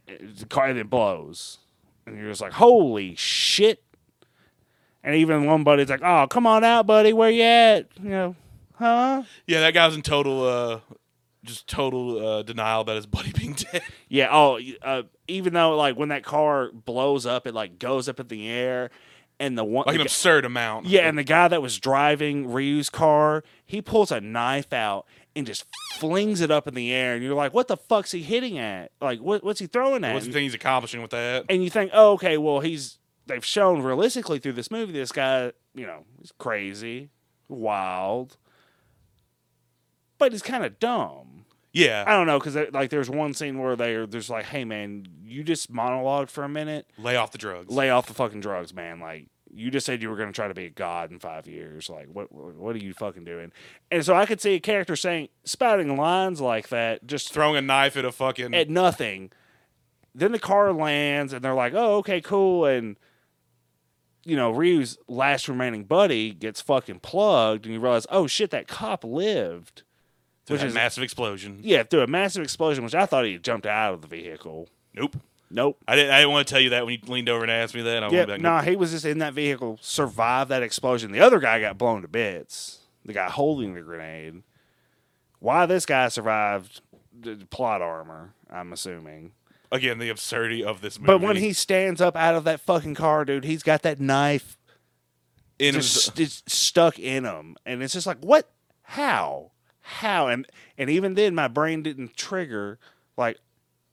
The 0.06 0.46
car 0.46 0.72
then 0.72 0.86
blows, 0.86 1.58
and 2.06 2.16
you're 2.16 2.30
just 2.30 2.40
like, 2.40 2.52
"Holy 2.52 3.14
shit!" 3.16 3.82
And 5.02 5.14
even 5.16 5.44
one 5.46 5.64
buddy's 5.64 5.90
like, 5.90 6.02
"Oh, 6.02 6.26
come 6.28 6.46
on 6.46 6.64
out, 6.64 6.86
buddy. 6.86 7.12
Where 7.12 7.30
you 7.30 7.42
at? 7.42 7.88
You 8.00 8.08
know, 8.08 8.36
huh?" 8.78 9.22
Yeah, 9.46 9.60
that 9.60 9.74
guy 9.74 9.86
was 9.86 9.94
in 9.96 10.02
total, 10.02 10.46
uh, 10.46 10.80
just 11.44 11.66
total 11.68 12.24
uh, 12.26 12.42
denial 12.42 12.80
about 12.82 12.96
his 12.96 13.06
buddy 13.06 13.32
being 13.32 13.52
dead. 13.72 13.82
Yeah. 14.08 14.28
Oh, 14.30 14.58
uh, 14.82 15.02
even 15.28 15.52
though 15.54 15.76
like 15.76 15.96
when 15.96 16.08
that 16.10 16.24
car 16.24 16.70
blows 16.72 17.26
up, 17.26 17.46
it 17.46 17.54
like 17.54 17.78
goes 17.78 18.08
up 18.08 18.18
in 18.20 18.28
the 18.28 18.48
air, 18.48 18.90
and 19.40 19.56
the 19.56 19.64
one, 19.64 19.84
Like 19.86 19.94
an 19.94 19.98
the, 19.98 20.04
absurd 20.04 20.44
amount. 20.44 20.86
yeah, 20.86 21.08
and 21.08 21.16
the 21.18 21.24
guy 21.24 21.48
that 21.48 21.62
was 21.62 21.78
driving 21.78 22.50
Ryu's 22.50 22.90
car, 22.90 23.44
he 23.64 23.80
pulls 23.82 24.10
a 24.10 24.20
knife 24.20 24.72
out 24.72 25.06
and 25.36 25.46
just 25.46 25.64
flings 25.98 26.40
it 26.40 26.50
up 26.50 26.66
in 26.66 26.74
the 26.74 26.92
air, 26.92 27.14
and 27.14 27.22
you're 27.22 27.34
like, 27.34 27.54
"What 27.54 27.68
the 27.68 27.76
fuck's 27.76 28.10
he 28.10 28.22
hitting 28.22 28.58
at? 28.58 28.90
Like, 29.00 29.20
what, 29.20 29.44
what's 29.44 29.60
he 29.60 29.66
throwing 29.66 30.02
at?" 30.04 30.14
What's 30.14 30.26
the 30.26 30.32
thing 30.32 30.42
he's 30.42 30.54
accomplishing 30.54 31.00
with 31.02 31.12
that? 31.12 31.44
and 31.48 31.62
you 31.62 31.70
think, 31.70 31.92
oh, 31.94 32.12
okay, 32.12 32.36
well, 32.38 32.58
he's 32.60 32.98
they've 33.26 33.44
shown 33.44 33.82
realistically 33.82 34.38
through 34.40 34.54
this 34.54 34.70
movie, 34.70 34.92
this 34.92 35.12
guy, 35.12 35.52
you 35.74 35.86
know, 35.86 36.04
he's 36.18 36.32
crazy, 36.38 37.10
wild, 37.48 38.36
but 40.18 40.32
it's 40.34 40.42
kind 40.42 40.64
of 40.64 40.78
dumb. 40.78 41.44
Yeah, 41.72 42.04
I 42.06 42.12
don't 42.12 42.26
know 42.26 42.38
because 42.38 42.56
uh, 42.56 42.66
like 42.72 42.90
there's 42.90 43.10
one 43.10 43.34
scene 43.34 43.58
where 43.58 43.76
they're 43.76 44.06
there's 44.06 44.30
like, 44.30 44.46
hey 44.46 44.64
man, 44.64 45.06
you 45.22 45.44
just 45.44 45.70
monologue 45.70 46.28
for 46.30 46.42
a 46.44 46.48
minute, 46.48 46.86
lay 46.98 47.16
off 47.16 47.30
the 47.30 47.38
drugs. 47.38 47.72
lay 47.72 47.90
off 47.90 48.06
the 48.06 48.14
fucking 48.14 48.40
drugs, 48.40 48.74
man. 48.74 49.00
Like 49.00 49.26
you 49.50 49.70
just 49.70 49.86
said 49.86 50.02
you 50.02 50.08
were 50.10 50.16
going 50.16 50.28
to 50.28 50.32
try 50.34 50.48
to 50.48 50.54
be 50.54 50.64
a 50.66 50.70
god 50.70 51.10
in 51.12 51.18
five 51.18 51.46
years. 51.46 51.88
Like 51.90 52.08
what 52.12 52.32
what 52.32 52.74
are 52.74 52.78
you 52.80 52.94
fucking 52.94 53.24
doing? 53.24 53.52
And 53.90 54.04
so 54.04 54.14
I 54.14 54.24
could 54.26 54.40
see 54.40 54.54
a 54.54 54.60
character 54.60 54.96
saying 54.96 55.28
spouting 55.44 55.96
lines 55.96 56.40
like 56.40 56.68
that, 56.70 57.06
just 57.06 57.32
Throwing 57.32 57.56
a 57.56 57.62
knife 57.62 57.96
at 57.96 58.04
a 58.04 58.12
fucking. 58.12 58.54
at 58.54 58.70
nothing. 58.70 59.30
Then 60.14 60.32
the 60.32 60.38
car 60.38 60.72
lands, 60.72 61.32
and 61.32 61.44
they're 61.44 61.54
like, 61.54 61.74
"Oh, 61.74 61.96
okay, 61.98 62.20
cool." 62.20 62.64
And 62.64 62.96
you 64.24 64.36
know, 64.36 64.50
Ryu's 64.50 64.98
last 65.06 65.48
remaining 65.48 65.84
buddy 65.84 66.32
gets 66.32 66.60
fucking 66.60 67.00
plugged, 67.00 67.66
and 67.66 67.74
you 67.74 67.78
realize, 67.80 68.06
"Oh 68.10 68.26
shit, 68.26 68.50
that 68.50 68.66
cop 68.68 69.04
lived." 69.04 69.82
To 70.48 70.54
which 70.54 70.62
is- 70.64 70.74
massive 70.74 71.02
explosion. 71.04 71.60
Yeah, 71.62 71.84
through 71.84 72.02
a 72.02 72.06
massive 72.06 72.42
explosion, 72.42 72.84
which 72.84 72.94
I 72.94 73.06
thought 73.06 73.24
he 73.24 73.38
jumped 73.38 73.66
out 73.66 73.94
of 73.94 74.02
the 74.02 74.08
vehicle. 74.08 74.68
Nope. 74.94 75.16
Nope. 75.50 75.78
I 75.88 75.96
didn't. 75.96 76.10
I 76.12 76.18
didn't 76.18 76.32
want 76.32 76.46
to 76.46 76.52
tell 76.52 76.60
you 76.60 76.70
that 76.70 76.84
when 76.84 76.94
you 76.94 77.00
leaned 77.10 77.28
over 77.30 77.42
and 77.42 77.50
asked 77.50 77.74
me 77.74 77.80
that. 77.82 78.02
I 78.04 78.10
Yeah, 78.10 78.26
back. 78.26 78.40
no, 78.40 78.58
he 78.58 78.76
was 78.76 78.90
just 78.90 79.06
in 79.06 79.18
that 79.18 79.32
vehicle, 79.32 79.78
survived 79.80 80.50
that 80.50 80.62
explosion. 80.62 81.10
The 81.12 81.20
other 81.20 81.38
guy 81.38 81.58
got 81.60 81.78
blown 81.78 82.02
to 82.02 82.08
bits. 82.08 82.80
The 83.06 83.14
guy 83.14 83.30
holding 83.30 83.72
the 83.74 83.80
grenade. 83.80 84.42
Why 85.38 85.64
this 85.66 85.86
guy 85.86 86.08
survived? 86.08 86.80
the 87.20 87.36
Plot 87.50 87.82
armor, 87.82 88.34
I'm 88.50 88.72
assuming. 88.72 89.32
Again, 89.72 89.98
the 89.98 90.08
absurdity 90.08 90.62
of 90.62 90.80
this 90.82 90.98
movie. 91.00 91.06
But 91.08 91.20
when 91.20 91.36
he 91.36 91.52
stands 91.52 92.00
up 92.00 92.14
out 92.16 92.34
of 92.36 92.44
that 92.44 92.60
fucking 92.60 92.94
car, 92.94 93.24
dude, 93.24 93.44
he's 93.44 93.62
got 93.64 93.82
that 93.82 93.98
knife 94.00 94.56
in 95.58 95.74
just 95.74 96.16
his, 96.16 96.42
stuck 96.46 96.98
in 96.98 97.24
him, 97.24 97.56
and 97.66 97.82
it's 97.82 97.92
just 97.94 98.06
like, 98.06 98.18
what? 98.20 98.48
How? 98.82 99.50
How? 99.88 100.26
And 100.26 100.46
and 100.76 100.90
even 100.90 101.14
then, 101.14 101.34
my 101.34 101.48
brain 101.48 101.82
didn't 101.82 102.14
trigger. 102.14 102.78
Like, 103.16 103.38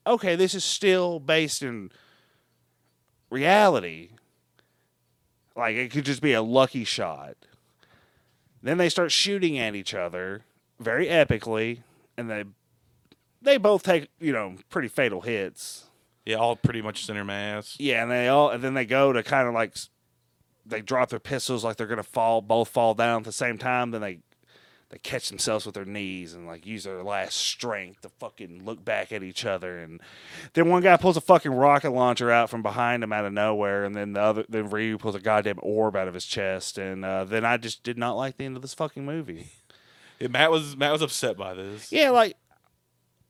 okay, 0.06 0.36
this 0.36 0.54
is 0.54 0.64
still 0.66 1.20
based 1.22 1.64
in 1.64 1.90
reality. 3.30 4.10
Like 5.56 5.78
it 5.78 5.92
could 5.92 6.04
just 6.04 6.22
be 6.22 6.34
a 6.34 6.42
lucky 6.42 6.84
shot. 6.84 7.38
Then 8.62 8.78
they 8.78 8.90
start 8.90 9.12
shooting 9.14 9.58
at 9.58 9.74
each 9.74 9.94
other 9.94 10.44
very 10.82 11.08
epically, 11.08 11.80
and 12.18 12.30
they 12.30 12.44
they 13.42 13.58
both 13.58 13.84
take 13.84 14.10
you 14.20 14.34
know 14.34 14.56
pretty 14.70 14.90
fatal 14.90 15.22
hits. 15.22 15.86
yeah, 16.26 16.36
all 16.36 16.58
pretty 16.58 16.82
much 16.82 17.06
center 17.06 17.24
mass. 17.24 17.78
Yeah, 17.80 18.04
and 18.04 18.12
they 18.12 18.28
all 18.28 18.50
and 18.50 18.62
then 18.62 18.74
they 18.74 18.86
go 18.86 19.14
to 19.14 19.24
kind 19.24 19.48
of 19.48 19.54
like 19.54 19.78
they 20.66 20.82
drop 20.82 21.10
their 21.10 21.20
pistols 21.20 21.64
like 21.64 21.78
they're 21.78 21.88
gonna 21.88 22.04
fall, 22.04 22.42
both 22.42 22.68
fall 22.68 22.94
down 22.96 23.20
at 23.20 23.24
the 23.24 23.32
same 23.32 23.58
time. 23.58 23.92
Then 23.92 24.02
they 24.02 24.20
they 24.96 25.00
catch 25.00 25.28
themselves 25.28 25.66
with 25.66 25.76
their 25.76 25.84
knees 25.84 26.34
and 26.34 26.48
like 26.48 26.66
use 26.66 26.86
their 26.86 27.04
last 27.04 27.36
strength 27.36 28.00
to 28.00 28.08
fucking 28.08 28.64
look 28.64 28.86
back 28.86 29.12
at 29.12 29.24
each 29.24 29.44
other. 29.44 29.78
And 29.80 30.00
then 30.54 30.70
one 30.70 30.82
guy 30.82 30.96
pulls 30.96 31.18
a 31.18 31.22
fucking 31.22 31.52
rocket 31.52 31.92
launcher 31.92 32.32
out 32.32 32.50
from 32.50 32.62
behind 32.64 33.04
him 33.04 33.12
out 33.12 33.26
of 33.26 33.34
nowhere, 33.34 33.84
and 33.84 33.94
then 33.94 34.14
the 34.14 34.22
other 34.22 34.46
then 34.48 34.70
Ryu 34.70 34.98
pulls 34.98 35.16
a 35.16 35.20
goddamn 35.20 35.60
orb 35.62 35.98
out 35.98 36.08
of 36.08 36.14
his 36.14 36.26
chest. 36.26 36.78
And 36.78 37.04
uh, 37.04 37.26
then 37.26 37.44
I 37.44 37.58
just 37.58 37.84
did 37.84 37.98
not 37.98 38.14
like 38.14 38.38
the 38.38 38.46
end 38.46 38.56
of 38.56 38.62
this 38.62 38.74
fucking 38.74 39.06
movie. 39.06 39.52
Yeah, 40.18 40.30
Matt 40.30 40.50
was 40.50 40.78
Matt 40.78 40.94
was 40.94 41.02
upset 41.02 41.36
by 41.36 41.54
this. 41.56 41.92
Yeah, 41.92 42.12
like 42.12 42.38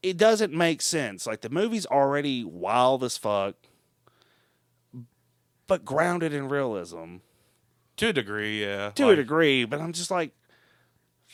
it 0.03 0.17
doesn't 0.17 0.53
make 0.53 0.83
sense. 0.83 1.25
Like 1.25 1.41
the 1.41 1.49
movie's 1.49 1.87
already 1.87 2.43
wild 2.43 3.03
as 3.03 3.17
fuck, 3.17 3.55
but 5.65 5.83
grounded 5.83 6.31
in 6.31 6.47
realism 6.47 7.15
To 7.97 8.09
a 8.09 8.13
degree, 8.13 8.61
yeah. 8.61 8.91
to 8.91 9.09
a 9.09 9.15
degree. 9.15 9.65
But 9.65 9.81
I'm 9.81 9.93
just 9.93 10.11
like, 10.11 10.31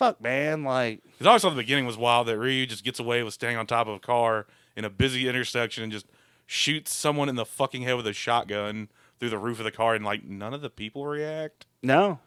fuck, 0.06 0.22
man. 0.22 0.64
Like, 0.64 1.02
Because 1.04 1.28
I 1.28 1.30
always 1.30 1.42
thought 1.44 1.52
the 1.52 1.56
beginning 1.58 1.86
was 1.86 1.98
wild 1.98 2.28
that 2.28 2.38
Ryu 2.38 2.66
just 2.66 2.84
gets 2.84 3.00
away 3.00 3.24
with 3.24 3.34
staying 3.34 3.58
on 3.58 3.68
top 3.68 3.88
of 3.88 3.96
a 3.96 4.00
car 4.00 4.48
in 4.76 4.84
a 4.86 4.90
busy 4.90 5.28
intersection 5.30 5.84
and 5.84 5.92
just 5.92 6.06
shoots 6.46 6.94
someone 6.94 7.30
in 7.30 7.36
the 7.36 7.46
fucking 7.46 7.84
head 7.84 7.96
with 7.96 8.08
a 8.08 8.14
shotgun 8.14 8.90
through 9.20 9.30
the 9.30 9.38
roof 9.38 9.60
of 9.60 9.66
the 9.66 9.72
car, 9.72 9.94
and 9.96 10.04
like 10.04 10.24
none 10.24 10.54
of 10.54 10.62
the 10.62 10.70
people 10.70 11.06
react. 11.06 11.66
no. 11.84 12.20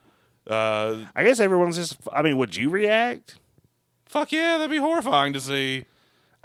Uh, 0.46 1.06
I 1.16 1.24
guess 1.24 1.40
everyone's 1.40 1.76
just. 1.76 1.96
I 2.12 2.20
mean, 2.20 2.36
would 2.36 2.54
you 2.54 2.68
react? 2.68 3.36
fuck 4.06 4.30
yeah, 4.30 4.58
that'd 4.58 4.70
be 4.70 4.76
horrifying 4.76 5.32
to 5.32 5.40
see. 5.40 5.86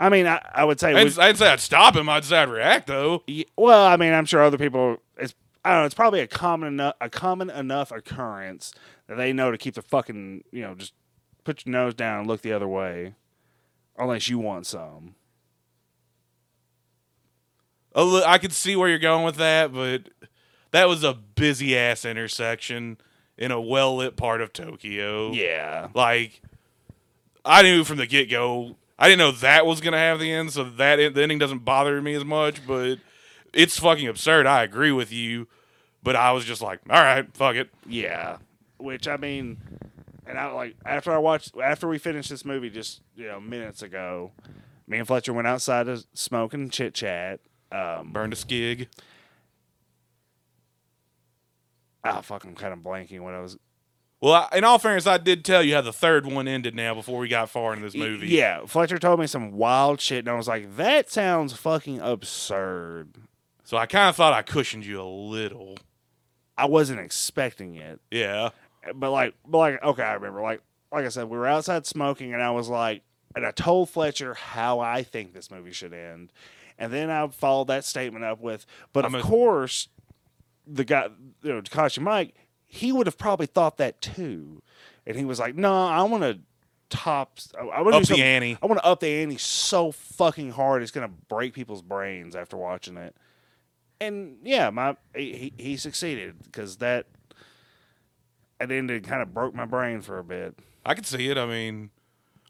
I 0.00 0.08
mean, 0.08 0.26
I, 0.26 0.40
I 0.54 0.64
would 0.64 0.80
say. 0.80 0.90
I 0.92 0.94
would- 0.94 1.00
didn't, 1.10 1.18
I 1.18 1.26
didn't 1.26 1.38
say 1.38 1.48
I'd 1.52 1.60
stop 1.60 1.94
him. 1.96 2.08
I'd 2.08 2.24
say 2.24 2.38
I'd 2.38 2.48
react 2.48 2.86
though. 2.86 3.22
y- 3.28 3.44
well, 3.58 3.84
I 3.86 3.98
mean, 3.98 4.14
I'm 4.14 4.24
sure 4.24 4.42
other 4.42 4.56
people. 4.56 4.96
It's. 5.18 5.34
I 5.66 5.72
don't 5.72 5.80
know. 5.82 5.84
It's 5.84 5.94
probably 5.94 6.20
a 6.20 6.26
common 6.26 6.68
enough 6.68 6.94
a 7.02 7.10
common 7.10 7.50
enough 7.50 7.92
occurrence 7.92 8.72
that 9.06 9.16
they 9.16 9.34
know 9.34 9.50
to 9.50 9.58
keep 9.58 9.74
the 9.74 9.82
fucking 9.82 10.44
you 10.50 10.62
know 10.62 10.74
just 10.74 10.94
put 11.44 11.66
your 11.66 11.72
nose 11.72 11.94
down 11.94 12.20
and 12.20 12.28
look 12.28 12.42
the 12.42 12.52
other 12.52 12.68
way, 12.68 13.14
unless 13.98 14.28
you 14.28 14.38
want 14.38 14.66
some. 14.66 15.14
I 17.94 18.38
could 18.38 18.52
see 18.52 18.76
where 18.76 18.88
you're 18.88 18.98
going 18.98 19.24
with 19.24 19.36
that, 19.36 19.72
but 19.72 20.08
that 20.70 20.88
was 20.88 21.02
a 21.02 21.14
busy 21.14 21.76
ass 21.76 22.04
intersection 22.04 22.98
in 23.36 23.50
a 23.50 23.60
well 23.60 23.96
lit 23.96 24.16
part 24.16 24.40
of 24.40 24.52
Tokyo. 24.52 25.32
Yeah. 25.32 25.88
Like, 25.94 26.40
I 27.44 27.62
knew 27.62 27.84
from 27.84 27.96
the 27.96 28.06
get 28.06 28.30
go. 28.30 28.76
I 28.98 29.08
didn't 29.08 29.18
know 29.18 29.32
that 29.32 29.66
was 29.66 29.80
gonna 29.80 29.98
have 29.98 30.20
the 30.20 30.30
end, 30.30 30.52
so 30.52 30.64
that 30.64 30.96
the 31.14 31.22
ending 31.22 31.38
doesn't 31.38 31.64
bother 31.64 32.00
me 32.02 32.14
as 32.14 32.24
much. 32.24 32.64
But 32.66 32.98
it's 33.52 33.78
fucking 33.78 34.06
absurd. 34.06 34.46
I 34.46 34.62
agree 34.62 34.92
with 34.92 35.10
you, 35.10 35.48
but 36.02 36.14
I 36.14 36.32
was 36.32 36.44
just 36.44 36.60
like, 36.62 36.80
all 36.88 37.02
right, 37.02 37.26
fuck 37.34 37.56
it. 37.56 37.70
Yeah, 37.86 38.36
which 38.76 39.08
I 39.08 39.16
mean, 39.16 39.56
and 40.30 40.38
I 40.38 40.50
like 40.52 40.76
after 40.86 41.12
I 41.12 41.18
watched 41.18 41.52
after 41.62 41.86
we 41.88 41.98
finished 41.98 42.30
this 42.30 42.44
movie 42.44 42.70
just 42.70 43.02
you 43.14 43.26
know 43.26 43.40
minutes 43.40 43.82
ago, 43.82 44.32
me 44.86 44.98
and 44.98 45.06
Fletcher 45.06 45.32
went 45.32 45.46
outside 45.48 45.86
to 45.86 46.04
smoke 46.14 46.54
and 46.54 46.72
chit 46.72 46.94
chat. 46.94 47.40
Um, 47.72 48.12
Burned 48.12 48.32
a 48.32 48.36
skig. 48.36 48.88
ah, 52.04 52.20
fuck, 52.20 52.44
I'm 52.44 52.54
kind 52.54 52.72
of 52.72 52.80
blanking 52.80 53.20
what 53.20 53.34
I 53.34 53.40
was. 53.40 53.58
Well, 54.20 54.34
I, 54.52 54.58
in 54.58 54.64
all 54.64 54.78
fairness, 54.78 55.06
I 55.06 55.16
did 55.16 55.44
tell 55.44 55.62
you 55.62 55.74
how 55.74 55.80
the 55.80 55.92
third 55.92 56.26
one 56.26 56.46
ended 56.46 56.74
now 56.74 56.94
before 56.94 57.18
we 57.18 57.28
got 57.28 57.48
far 57.48 57.72
into 57.72 57.84
this 57.86 57.94
movie. 57.94 58.28
Yeah, 58.28 58.66
Fletcher 58.66 58.98
told 58.98 59.18
me 59.18 59.26
some 59.26 59.52
wild 59.52 60.00
shit, 60.00 60.18
and 60.20 60.28
I 60.28 60.34
was 60.34 60.46
like, 60.48 60.76
that 60.76 61.10
sounds 61.10 61.54
fucking 61.54 62.00
absurd. 62.00 63.14
So 63.64 63.76
I 63.78 63.86
kind 63.86 64.08
of 64.10 64.16
thought 64.16 64.32
I 64.34 64.42
cushioned 64.42 64.84
you 64.84 65.00
a 65.00 65.04
little. 65.04 65.78
I 66.58 66.66
wasn't 66.66 67.00
expecting 67.00 67.76
it, 67.76 68.00
Yeah. 68.10 68.50
But 68.94 69.10
like, 69.10 69.34
but 69.46 69.58
like, 69.58 69.82
okay, 69.82 70.02
I 70.02 70.14
remember. 70.14 70.40
Like, 70.40 70.62
like 70.92 71.04
I 71.04 71.08
said, 71.08 71.24
we 71.28 71.36
were 71.38 71.46
outside 71.46 71.86
smoking, 71.86 72.32
and 72.34 72.42
I 72.42 72.50
was 72.50 72.68
like, 72.68 73.02
and 73.34 73.46
I 73.46 73.50
told 73.52 73.90
Fletcher 73.90 74.34
how 74.34 74.80
I 74.80 75.02
think 75.02 75.32
this 75.32 75.50
movie 75.50 75.72
should 75.72 75.92
end, 75.92 76.32
And 76.78 76.92
then 76.92 77.10
I 77.10 77.28
followed 77.28 77.68
that 77.68 77.84
statement 77.84 78.24
up 78.24 78.40
with, 78.40 78.66
but 78.92 79.04
I'm 79.04 79.14
of 79.14 79.20
a- 79.20 79.24
course, 79.24 79.88
the 80.66 80.84
guy, 80.84 81.08
you 81.42 81.52
know, 81.52 81.60
Takashi 81.60 82.02
Miike, 82.02 82.32
he 82.66 82.90
would 82.92 83.06
have 83.06 83.18
probably 83.18 83.46
thought 83.46 83.76
that 83.76 84.00
too. 84.00 84.62
And 85.06 85.16
he 85.16 85.24
was 85.24 85.38
like, 85.38 85.54
no, 85.54 85.86
I 85.86 86.02
want 86.04 86.22
to 86.22 86.38
top, 86.88 87.38
I, 87.58 87.82
want 87.82 87.94
Up 87.94 88.02
to 88.04 88.14
the 88.14 88.22
ante. 88.22 88.58
I 88.62 88.66
want 88.66 88.80
to 88.80 88.84
up 88.84 89.00
the 89.00 89.08
ante 89.22 89.38
so 89.38 89.92
fucking 89.92 90.52
hard 90.52 90.82
it's 90.82 90.90
gonna 90.90 91.08
break 91.28 91.54
people's 91.54 91.82
brains 91.82 92.34
after 92.34 92.56
watching 92.56 92.96
it. 92.96 93.14
And 94.00 94.38
yeah, 94.42 94.70
my 94.70 94.96
he 95.14 95.52
he 95.56 95.76
succeeded 95.76 96.36
because 96.42 96.78
that 96.78 97.06
at 98.60 98.70
ended 98.70 99.04
kind 99.04 99.22
of 99.22 99.32
broke 99.32 99.54
my 99.54 99.64
brain 99.64 100.02
for 100.02 100.18
a 100.18 100.24
bit. 100.24 100.56
I 100.84 100.94
could 100.94 101.06
see 101.06 101.28
it. 101.28 101.38
I 101.38 101.46
mean, 101.46 101.90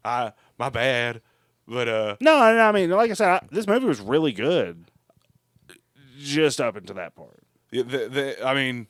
I 0.03 0.33
my 0.59 0.69
bad, 0.69 1.21
but 1.67 1.87
uh, 1.87 2.15
No, 2.19 2.35
I 2.35 2.67
I 2.67 2.71
mean, 2.71 2.89
like 2.91 3.09
I 3.09 3.13
said, 3.13 3.29
I, 3.29 3.47
this 3.49 3.65
movie 3.65 3.85
was 3.85 4.01
really 4.01 4.33
good, 4.33 4.85
just 6.17 6.59
up 6.59 6.75
until 6.75 6.95
that 6.95 7.15
part. 7.15 7.43
the, 7.71 7.83
the, 7.83 8.45
I 8.45 8.53
mean, 8.53 8.87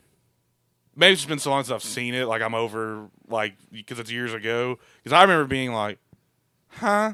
maybe 0.95 1.13
it's 1.13 1.25
been 1.25 1.39
so 1.39 1.51
long 1.51 1.63
since 1.63 1.71
I've 1.73 1.83
seen 1.83 2.13
it. 2.15 2.25
Like 2.25 2.41
I'm 2.41 2.55
over 2.55 3.09
like 3.27 3.53
because 3.71 3.99
it's 3.99 4.11
years 4.11 4.33
ago. 4.33 4.79
Because 5.03 5.13
I 5.13 5.21
remember 5.21 5.45
being 5.45 5.71
like, 5.73 5.99
huh, 6.69 7.13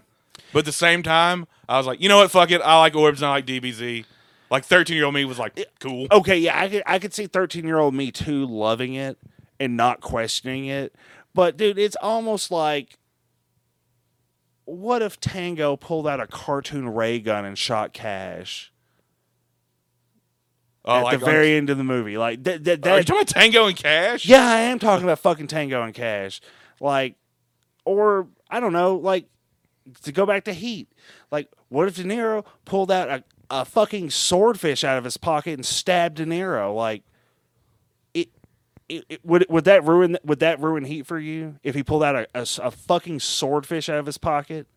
but 0.54 0.60
at 0.60 0.66
the 0.66 0.72
same 0.72 1.04
time, 1.04 1.48
I 1.68 1.78
was 1.78 1.86
like, 1.86 2.02
you 2.02 2.08
know 2.08 2.18
what, 2.18 2.32
fuck 2.32 2.52
it. 2.52 2.62
I 2.62 2.80
like 2.80 2.96
orbs 2.96 3.22
and 3.22 3.28
I 3.28 3.32
like 3.32 3.46
DBZ. 3.46 4.06
Like 4.50 4.64
13 4.64 4.96
year 4.96 5.04
old 5.04 5.14
me 5.14 5.26
was 5.26 5.38
like, 5.38 5.60
cool. 5.82 6.08
Okay, 6.10 6.38
yeah, 6.38 6.58
I 6.58 6.70
could 6.70 6.84
I 6.86 7.00
could 7.00 7.14
see 7.14 7.28
thirteen 7.28 7.66
year 7.66 7.80
old 7.80 7.94
me 7.94 8.12
too 8.12 8.46
loving 8.46 8.94
it 8.94 9.18
and 9.60 9.78
not 9.78 10.02
questioning 10.02 10.66
it, 10.66 10.96
but 11.34 11.58
dude, 11.58 11.78
it's 11.78 11.98
almost 12.02 12.52
like. 12.52 12.98
What 14.66 15.02
if 15.02 15.18
Tango 15.22 15.78
pulled 15.78 16.06
out 16.06 16.20
a 16.20 16.28
cartoon 16.28 16.90
ray 16.90 17.20
gun 17.20 17.46
and 17.46 17.58
shot 17.58 17.94
Cash? 17.94 18.74
Oh, 20.84 20.98
at 20.98 21.04
like 21.04 21.20
the 21.20 21.26
very 21.26 21.56
end 21.56 21.70
of 21.70 21.78
the 21.78 21.84
movie. 21.84 22.18
Like 22.18 22.44
that. 22.44 22.64
that, 22.64 22.88
Are 22.88 22.98
you 22.98 23.04
talking 23.04 23.22
about 23.22 23.28
Tango 23.28 23.68
and 23.68 23.76
Cash? 23.78 24.26
yeah, 24.26 24.46
I 24.46 24.60
am 24.62 24.80
talking 24.80 25.04
about 25.06 25.20
fucking 25.20 25.48
Tango 25.48 25.84
and 25.84 25.94
Cash. 25.94 26.42
Like, 26.80 27.16
or 27.86 28.28
I 28.50 28.60
don't 28.60 28.74
know. 28.74 28.96
Like 28.96 29.28
to 30.04 30.12
go 30.12 30.26
back 30.26 30.46
to 30.46 30.54
Heat. 30.54 30.92
Like, 31.32 31.50
what 31.70 31.88
if 31.88 31.96
De 31.96 32.04
Niro 32.04 32.46
pulled 32.66 32.92
out 32.92 33.10
a, 33.10 33.24
a 33.50 33.66
fucking 33.66 34.10
swordfish 34.10 34.84
out 34.84 34.98
of 34.98 35.04
his 35.04 35.18
pocket 35.18 35.54
and 35.54 35.66
stabbed 35.66 36.18
De 36.18 36.26
Niro? 36.26 36.76
Like. 36.76 37.04
It, 38.90 39.04
it, 39.10 39.26
would 39.26 39.46
would 39.50 39.66
that 39.66 39.84
ruin 39.84 40.18
would 40.24 40.40
that 40.40 40.60
ruin 40.62 40.86
Heat 40.86 41.06
for 41.06 41.20
you 41.20 41.56
if 41.64 41.76
he 41.76 41.84
pulled 41.84 42.04
out 42.04 42.16
a 42.16 42.28
a 42.62 42.72
fucking 42.72 43.20
swordfish 43.20 43.90
out 43.90 43.98
of 43.98 44.06
his 44.06 44.18
pocket 44.18 44.68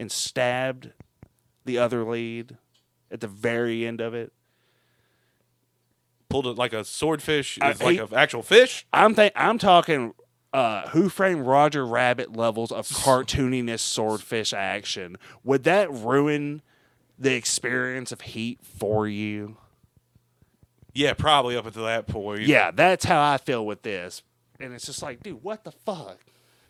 and 0.00 0.10
stabbed 0.10 0.92
the 1.64 1.78
other 1.78 2.02
lead 2.04 2.56
at 3.10 3.20
the 3.20 3.28
very 3.28 3.86
end 3.86 4.00
of 4.00 4.14
it? 4.14 4.32
Pulled 6.30 6.46
it 6.46 6.56
like 6.56 6.72
a 6.72 6.84
swordfish. 6.84 7.58
I- 7.60 7.74
like 7.80 7.98
an 7.98 8.08
actual 8.14 8.42
fish. 8.42 8.86
I'm 8.92 9.14
think 9.14 9.32
I'm 9.36 9.58
talking 9.58 10.14
uh, 10.52 10.88
Who 10.88 11.08
Framed 11.08 11.46
Roger 11.46 11.86
Rabbit 11.86 12.36
levels 12.36 12.72
of 12.72 12.88
cartooniness 12.88 13.80
swordfish 13.80 14.52
action. 14.52 15.16
Would 15.44 15.64
that 15.64 15.92
ruin 15.92 16.62
the 17.18 17.34
experience 17.34 18.12
of 18.12 18.22
Heat 18.22 18.60
for 18.62 19.06
you? 19.06 19.56
Yeah, 20.94 21.12
probably 21.14 21.56
up 21.56 21.66
until 21.66 21.84
that 21.84 22.06
point. 22.06 22.42
Yeah, 22.42 22.70
that's 22.70 23.04
how 23.04 23.22
I 23.22 23.36
feel 23.38 23.64
with 23.64 23.82
this. 23.82 24.22
And 24.60 24.72
it's 24.72 24.86
just 24.86 25.02
like, 25.02 25.22
dude, 25.22 25.42
what 25.42 25.64
the 25.64 25.70
fuck? 25.72 26.18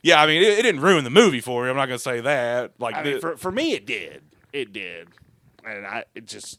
Yeah, 0.03 0.23
I 0.23 0.27
mean, 0.27 0.43
it, 0.43 0.59
it 0.59 0.63
didn't 0.63 0.81
ruin 0.83 1.05
the 1.05 1.11
movie 1.11 1.41
for 1.41 1.65
you. 1.65 1.71
I'm 1.71 1.77
not 1.77 1.87
gonna 1.87 1.99
say 1.99 2.21
that. 2.21 2.73
Like, 2.79 2.95
I 2.97 3.03
mean, 3.03 3.15
the- 3.15 3.21
for 3.21 3.37
for 3.37 3.51
me, 3.51 3.73
it 3.73 3.87
did. 3.87 4.23
It 4.53 4.73
did, 4.73 5.09
and 5.65 5.87
I 5.87 6.05
it 6.15 6.27
just. 6.27 6.59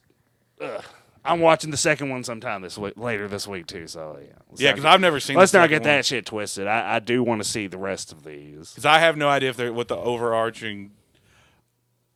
Ugh. 0.61 0.83
I'm 1.25 1.41
watching 1.41 1.69
the 1.69 1.77
second 1.77 2.09
one 2.09 2.23
sometime 2.23 2.61
this 2.61 2.77
week, 2.77 2.93
later 2.95 3.27
this 3.27 3.45
week 3.47 3.67
too. 3.67 3.87
So 3.87 4.17
yeah, 4.21 4.33
let's 4.49 4.61
yeah, 4.61 4.71
because 4.71 4.85
I've 4.85 5.01
never 5.01 5.19
seen. 5.19 5.35
let's 5.37 5.53
not 5.53 5.69
get 5.69 5.83
that 5.83 6.05
shit 6.05 6.25
twisted. 6.25 6.65
I, 6.65 6.95
I 6.95 6.99
do 6.99 7.23
want 7.23 7.43
to 7.43 7.47
see 7.47 7.67
the 7.67 7.77
rest 7.77 8.11
of 8.11 8.23
these. 8.23 8.71
because 8.71 8.85
I 8.85 8.99
have 8.99 9.17
no 9.17 9.27
idea 9.27 9.49
if 9.49 9.57
they're 9.57 9.73
what 9.73 9.89
the 9.89 9.97
overarching. 9.97 10.91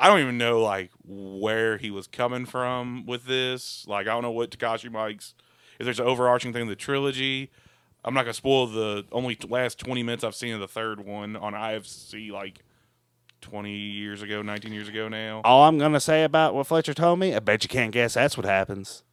I 0.03 0.07
don't 0.07 0.19
even 0.19 0.37
know 0.37 0.61
like 0.61 0.91
where 1.07 1.77
he 1.77 1.89
was 1.89 2.07
coming 2.07 2.45
from 2.45 3.05
with 3.05 3.25
this. 3.25 3.85
Like 3.87 4.05
I 4.05 4.09
don't 4.09 4.21
know 4.21 4.31
what 4.31 4.51
Takashi 4.51 4.89
Miike's. 4.91 5.33
If 5.79 5.85
there's 5.85 5.99
an 6.01 6.05
overarching 6.05 6.51
thing 6.51 6.63
in 6.63 6.67
the 6.67 6.75
trilogy, 6.75 7.49
I'm 8.03 8.13
not 8.13 8.23
gonna 8.23 8.33
spoil 8.33 8.67
the 8.67 9.05
only 9.13 9.35
t- 9.35 9.47
last 9.47 9.79
20 9.79 10.03
minutes 10.03 10.25
I've 10.25 10.35
seen 10.35 10.53
of 10.53 10.59
the 10.59 10.67
third 10.67 10.99
one 11.05 11.37
on 11.37 11.53
IFC 11.53 12.31
like 12.31 12.65
20 13.39 13.71
years 13.71 14.21
ago, 14.21 14.41
19 14.41 14.73
years 14.73 14.89
ago 14.89 15.07
now. 15.07 15.39
All 15.45 15.63
I'm 15.63 15.77
gonna 15.77 16.01
say 16.01 16.25
about 16.25 16.53
what 16.53 16.67
Fletcher 16.67 16.93
told 16.93 17.19
me, 17.19 17.33
I 17.33 17.39
bet 17.39 17.63
you 17.63 17.69
can't 17.69 17.93
guess 17.93 18.15
that's 18.15 18.35
what 18.35 18.45
happens. 18.45 19.03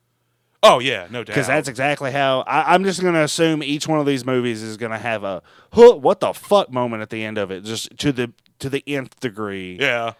Oh 0.61 0.81
yeah, 0.81 1.07
no 1.09 1.21
doubt. 1.21 1.27
Because 1.27 1.47
that's 1.47 1.69
exactly 1.69 2.11
how 2.11 2.41
I, 2.41 2.75
I'm 2.75 2.83
just 2.83 3.01
gonna 3.01 3.23
assume 3.23 3.63
each 3.63 3.87
one 3.87 4.01
of 4.01 4.07
these 4.07 4.27
movies 4.27 4.61
is 4.61 4.77
gonna 4.77 4.99
have 4.99 5.23
a 5.23 5.41
huh, 5.73 5.95
what 5.95 6.19
the 6.19 6.33
fuck 6.33 6.73
moment 6.73 7.01
at 7.01 7.11
the 7.11 7.23
end 7.25 7.39
of 7.39 7.53
it, 7.53 7.63
just 7.63 7.97
to 7.99 8.11
the 8.11 8.33
to 8.59 8.69
the 8.69 8.83
nth 8.89 9.21
degree. 9.21 9.79
yeah. 9.81 10.15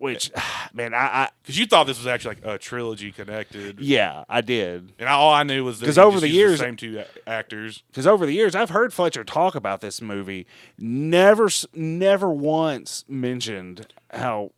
Which, 0.00 0.30
man, 0.72 0.94
I, 0.94 0.98
I 0.98 1.28
Because 1.42 1.58
you 1.58 1.66
thought 1.66 1.86
this 1.86 1.98
was 1.98 2.06
actually 2.06 2.36
like 2.36 2.44
a 2.46 2.58
trilogy 2.58 3.12
connected, 3.12 3.78
yeah, 3.80 4.24
I 4.28 4.40
did. 4.40 4.92
and 4.98 5.08
I, 5.08 5.12
all 5.12 5.32
I 5.32 5.42
knew 5.42 5.62
was 5.64 5.78
that 5.80 5.86
'Cause 5.86 5.96
he 5.96 6.02
over 6.02 6.18
the 6.20 6.28
years- 6.28 6.58
same 6.58 6.76
two 6.76 6.98
a- 7.04 7.28
actors. 7.28 7.82
Because 7.88 8.06
over 8.06 8.24
the 8.26 8.32
years, 8.32 8.54
I've 8.54 8.70
heard 8.70 8.92
Fletcher 8.94 9.24
talk 9.24 9.54
about 9.54 9.80
this 9.82 10.00
movie. 10.00 10.46
Never, 10.78 11.48
never 11.74 12.30
once 12.30 13.04
mentioned 13.08 13.92
how 14.12 14.52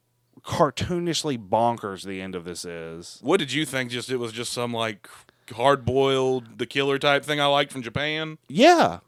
cartoonishly 0.45 1.39
bonkers 1.49 2.05
the 2.05 2.21
end 2.21 2.35
of 2.35 2.45
this 2.45 2.65
is. 2.65 3.19
What 3.23 3.39
did 3.39 3.53
you 3.53 3.65
think? 3.67 3.91
Just 3.91 4.11
it 4.11 4.17
was 4.19 4.33
just 4.33 4.53
some 4.53 4.73
like 4.73 5.09
hard 5.53 5.85
boiled 5.85 6.59
the 6.59 6.67
killer 6.67 6.99
type 6.99 7.25
thing 7.25 7.41
I 7.41 7.47
liked 7.47 7.73
from 7.73 7.83
Japan. 7.83 8.39
Yeah, 8.49 9.01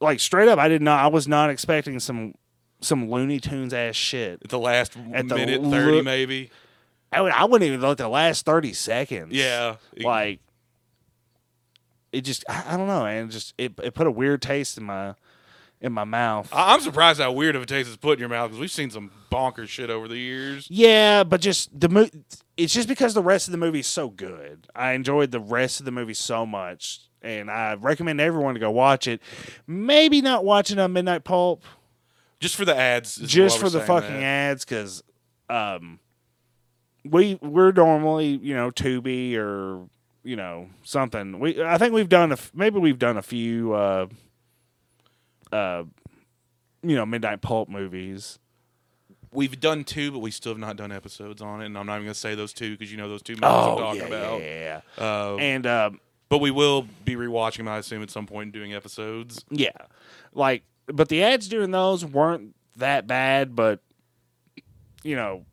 like 0.00 0.18
straight 0.20 0.48
up, 0.48 0.58
I 0.58 0.68
did 0.68 0.82
not. 0.82 1.04
I 1.04 1.08
was 1.08 1.28
not 1.28 1.50
expecting 1.50 1.98
some 2.00 2.34
some 2.82 3.10
Looney 3.10 3.40
Tunes 3.40 3.72
ass 3.72 3.96
shit. 3.96 4.40
At 4.42 4.50
the 4.50 4.58
last 4.58 4.96
At 5.12 5.28
the 5.28 5.34
minute 5.34 5.62
lo- 5.62 5.70
thirty, 5.70 6.02
maybe. 6.02 6.50
I, 7.12 7.20
would, 7.20 7.32
I 7.32 7.44
wouldn't 7.44 7.66
even 7.66 7.80
look 7.80 7.98
the 7.98 8.08
last 8.08 8.44
thirty 8.44 8.72
seconds. 8.72 9.32
Yeah, 9.32 9.76
like 9.98 10.40
it 12.12 12.22
just 12.22 12.44
I, 12.48 12.64
I 12.68 12.76
don't 12.76 12.86
know, 12.86 13.06
and 13.06 13.28
it 13.28 13.32
just 13.32 13.54
it 13.58 13.72
it 13.82 13.94
put 13.94 14.06
a 14.06 14.10
weird 14.10 14.42
taste 14.42 14.76
in 14.78 14.84
my 14.84 15.14
in 15.80 15.92
my 15.92 16.04
mouth. 16.04 16.48
I- 16.52 16.74
I'm 16.74 16.80
surprised 16.80 17.20
how 17.20 17.32
weird 17.32 17.56
of 17.56 17.62
a 17.62 17.66
taste 17.66 17.88
it's 17.88 17.96
put 17.96 18.14
in 18.14 18.20
your 18.20 18.28
mouth 18.28 18.50
because 18.50 18.60
we've 18.60 18.70
seen 18.70 18.90
some 18.90 19.10
bonkers 19.30 19.68
shit 19.68 19.90
over 19.90 20.08
the 20.08 20.18
years. 20.18 20.66
yeah, 20.70 21.24
but 21.24 21.40
just 21.40 21.78
the 21.78 21.88
mo- 21.88 22.08
it's 22.56 22.72
just 22.72 22.88
because 22.88 23.14
the 23.14 23.22
rest 23.22 23.48
of 23.48 23.52
the 23.52 23.58
movie 23.58 23.80
is 23.80 23.86
so 23.86 24.08
good. 24.08 24.66
I 24.74 24.92
enjoyed 24.92 25.30
the 25.30 25.40
rest 25.40 25.80
of 25.80 25.86
the 25.86 25.92
movie 25.92 26.14
so 26.14 26.44
much, 26.46 27.00
and 27.22 27.50
I 27.50 27.74
recommend 27.74 28.20
everyone 28.20 28.54
to 28.54 28.60
go 28.60 28.70
watch 28.70 29.06
it. 29.08 29.20
Maybe 29.66 30.20
not 30.20 30.44
watching 30.44 30.78
on 30.78 30.92
Midnight 30.92 31.24
Pulp 31.24 31.64
Just 32.42 32.56
for 32.56 32.64
the 32.64 32.76
ads, 32.76 33.16
just 33.16 33.58
for 33.60 33.70
the 33.70 33.80
fucking 33.80 34.10
that. 34.20 34.22
ads, 34.22 34.64
because 34.64 35.02
um, 35.48 36.00
we 37.04 37.38
we're 37.40 37.70
normally 37.72 38.26
you 38.42 38.54
know 38.54 38.70
Tubi 38.72 39.36
or 39.36 39.88
you 40.24 40.34
know 40.36 40.68
something. 40.82 41.38
We 41.38 41.62
I 41.62 41.78
think 41.78 41.94
we've 41.94 42.08
done 42.08 42.32
a 42.32 42.36
maybe 42.52 42.78
we've 42.80 42.98
done 42.98 43.16
a 43.16 43.22
few 43.22 43.72
uh, 43.74 44.06
uh, 45.52 45.84
you 46.82 46.96
know 46.96 47.06
Midnight 47.06 47.40
Pulp 47.42 47.68
movies. 47.68 48.38
We've 49.32 49.58
done 49.58 49.84
two, 49.84 50.10
but 50.12 50.18
we 50.18 50.30
still 50.30 50.52
have 50.52 50.58
not 50.58 50.76
done 50.76 50.92
episodes 50.92 51.40
on 51.40 51.62
it, 51.62 51.66
and 51.66 51.78
I'm 51.78 51.86
not 51.86 51.94
even 51.94 52.06
gonna 52.06 52.14
say 52.14 52.34
those 52.34 52.52
two 52.52 52.72
because 52.72 52.90
you 52.90 52.98
know 52.98 53.08
those 53.08 53.22
two 53.22 53.34
movies 53.34 53.44
I'm 53.44 53.76
talking 53.78 53.84
Oh, 53.84 53.92
yeah, 53.94 54.02
about. 54.04 54.40
yeah, 54.42 54.80
yeah. 54.98 55.04
Uh, 55.04 55.36
And 55.36 55.66
um, 55.66 56.00
but 56.28 56.38
we 56.38 56.50
will 56.50 56.86
be 57.04 57.14
rewatching 57.14 57.58
them, 57.58 57.68
I 57.68 57.78
assume, 57.78 58.02
at 58.02 58.10
some 58.10 58.26
point 58.26 58.46
and 58.46 58.52
doing 58.52 58.74
episodes. 58.74 59.44
yeah, 59.50 59.70
like 60.34 60.64
but 60.86 61.08
the 61.08 61.22
ads 61.22 61.48
during 61.48 61.70
those 61.70 62.04
weren't 62.04 62.54
that 62.76 63.06
bad, 63.06 63.54
but 63.56 63.80
you 65.02 65.16
know. 65.16 65.44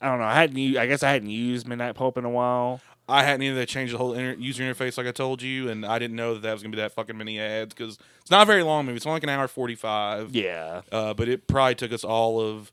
I 0.00 0.08
don't 0.08 0.18
know. 0.18 0.24
I 0.24 0.34
hadn't. 0.34 0.76
I 0.76 0.86
guess 0.86 1.04
I 1.04 1.12
hadn't 1.12 1.30
used 1.30 1.68
Midnight 1.68 1.94
Pulp 1.94 2.18
in 2.18 2.24
a 2.24 2.30
while. 2.30 2.80
I 3.08 3.22
hadn't 3.22 3.42
either 3.42 3.64
changed 3.66 3.94
the 3.94 3.98
whole 3.98 4.14
inter- 4.14 4.34
user 4.40 4.64
interface 4.64 4.98
like 4.98 5.06
I 5.06 5.12
told 5.12 5.42
you, 5.42 5.68
and 5.68 5.86
I 5.86 6.00
didn't 6.00 6.16
know 6.16 6.34
that 6.34 6.42
that 6.42 6.52
was 6.52 6.60
gonna 6.60 6.72
be 6.74 6.82
that 6.82 6.90
fucking 6.90 7.16
many 7.16 7.38
ads 7.38 7.72
because 7.72 7.96
it's 8.20 8.32
not 8.32 8.42
a 8.42 8.46
very 8.46 8.64
long 8.64 8.86
movie. 8.86 8.96
It's 8.96 9.06
only 9.06 9.14
like 9.16 9.22
an 9.22 9.28
hour 9.28 9.46
forty 9.46 9.76
five. 9.76 10.34
Yeah, 10.34 10.82
Uh, 10.90 11.14
but 11.14 11.28
it 11.28 11.46
probably 11.46 11.76
took 11.76 11.92
us 11.92 12.02
all 12.02 12.40
of 12.40 12.72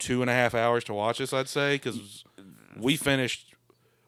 two 0.00 0.20
and 0.20 0.28
a 0.28 0.34
half 0.34 0.52
hours 0.52 0.82
to 0.84 0.94
watch 0.94 1.18
this. 1.18 1.32
I'd 1.32 1.48
say 1.48 1.76
because 1.76 2.24
we 2.76 2.96
finished, 2.96 3.54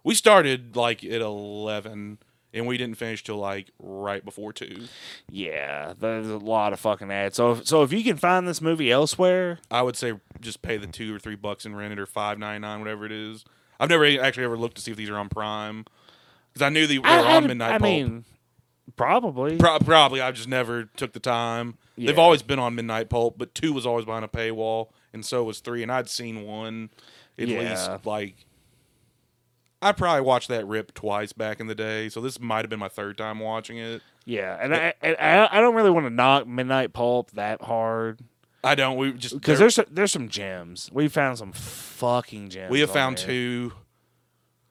we 0.02 0.16
started 0.16 0.74
like 0.74 1.04
at 1.04 1.20
eleven, 1.20 2.18
and 2.54 2.66
we 2.66 2.78
didn't 2.78 2.96
finish 2.96 3.22
till 3.24 3.36
like 3.36 3.70
right 3.78 4.24
before 4.24 4.52
two. 4.52 4.84
Yeah, 5.28 5.92
there's 5.98 6.28
a 6.28 6.38
lot 6.38 6.72
of 6.72 6.80
fucking 6.80 7.10
ads. 7.10 7.36
So, 7.36 7.56
so 7.62 7.82
if 7.82 7.92
you 7.92 8.02
can 8.04 8.16
find 8.16 8.46
this 8.48 8.60
movie 8.62 8.90
elsewhere, 8.90 9.58
I 9.70 9.82
would 9.82 9.96
say 9.96 10.12
just 10.40 10.62
pay 10.62 10.76
the 10.76 10.86
two 10.86 11.14
or 11.14 11.18
three 11.18 11.34
bucks 11.36 11.64
and 11.66 11.76
rent 11.76 11.92
it, 11.92 11.98
or 11.98 12.06
five 12.06 12.38
ninety 12.38 12.60
nine, 12.60 12.78
whatever 12.78 13.04
it 13.04 13.12
is. 13.12 13.44
I've 13.80 13.88
never 13.90 14.06
actually 14.06 14.44
ever 14.44 14.56
looked 14.56 14.76
to 14.76 14.82
see 14.82 14.92
if 14.92 14.96
these 14.96 15.10
are 15.10 15.18
on 15.18 15.28
Prime 15.28 15.84
because 16.52 16.64
I 16.64 16.68
knew 16.68 16.86
they 16.86 16.98
were 16.98 17.06
I, 17.06 17.18
on 17.36 17.44
I- 17.44 17.46
Midnight 17.48 17.72
I 17.74 17.78
Pulp. 17.78 17.82
mean, 17.82 18.24
probably. 18.96 19.56
Pro- 19.56 19.78
probably 19.80 20.20
I 20.20 20.30
just 20.30 20.48
never 20.48 20.84
took 20.96 21.12
the 21.12 21.20
time. 21.20 21.76
They've 21.96 22.18
always 22.18 22.42
been 22.42 22.58
on 22.58 22.74
Midnight 22.74 23.08
Pulp, 23.08 23.38
but 23.38 23.54
two 23.54 23.72
was 23.72 23.86
always 23.86 24.04
behind 24.04 24.24
a 24.24 24.28
paywall, 24.28 24.88
and 25.12 25.24
so 25.24 25.44
was 25.44 25.60
three. 25.60 25.82
And 25.82 25.92
I'd 25.92 26.08
seen 26.08 26.44
one 26.44 26.90
at 27.38 27.46
Yeah. 27.48 27.70
least 27.70 28.06
like 28.06 28.46
I 29.84 29.92
probably 29.92 30.22
watched 30.22 30.48
that 30.48 30.66
rip 30.66 30.94
twice 30.94 31.32
back 31.32 31.60
in 31.60 31.66
the 31.66 31.74
day, 31.74 32.08
so 32.08 32.20
this 32.20 32.40
might 32.40 32.62
have 32.64 32.70
been 32.70 32.78
my 32.80 32.88
third 32.88 33.18
time 33.18 33.38
watching 33.40 33.78
it. 33.78 34.02
Yeah, 34.24 34.56
and 34.60 34.74
I, 34.74 34.94
and 35.02 35.16
I 35.20 35.48
I 35.58 35.60
don't 35.60 35.74
really 35.74 35.90
want 35.90 36.06
to 36.06 36.10
knock 36.10 36.46
Midnight 36.46 36.92
Pulp 36.92 37.30
that 37.32 37.60
hard 37.62 38.20
I 38.64 38.74
don't. 38.74 38.96
We 38.96 39.12
just 39.12 39.34
because 39.34 39.58
there's 39.58 39.74
some- 39.74 39.84
there's 39.90 40.10
some 40.12 40.28
gems. 40.30 40.88
We 40.92 41.08
found 41.08 41.36
some 41.36 41.52
fucking 41.52 42.48
gems. 42.48 42.70
we 42.70 42.80
have 42.80 42.90
found 42.90 43.18
there. 43.18 43.26
two. 43.26 43.72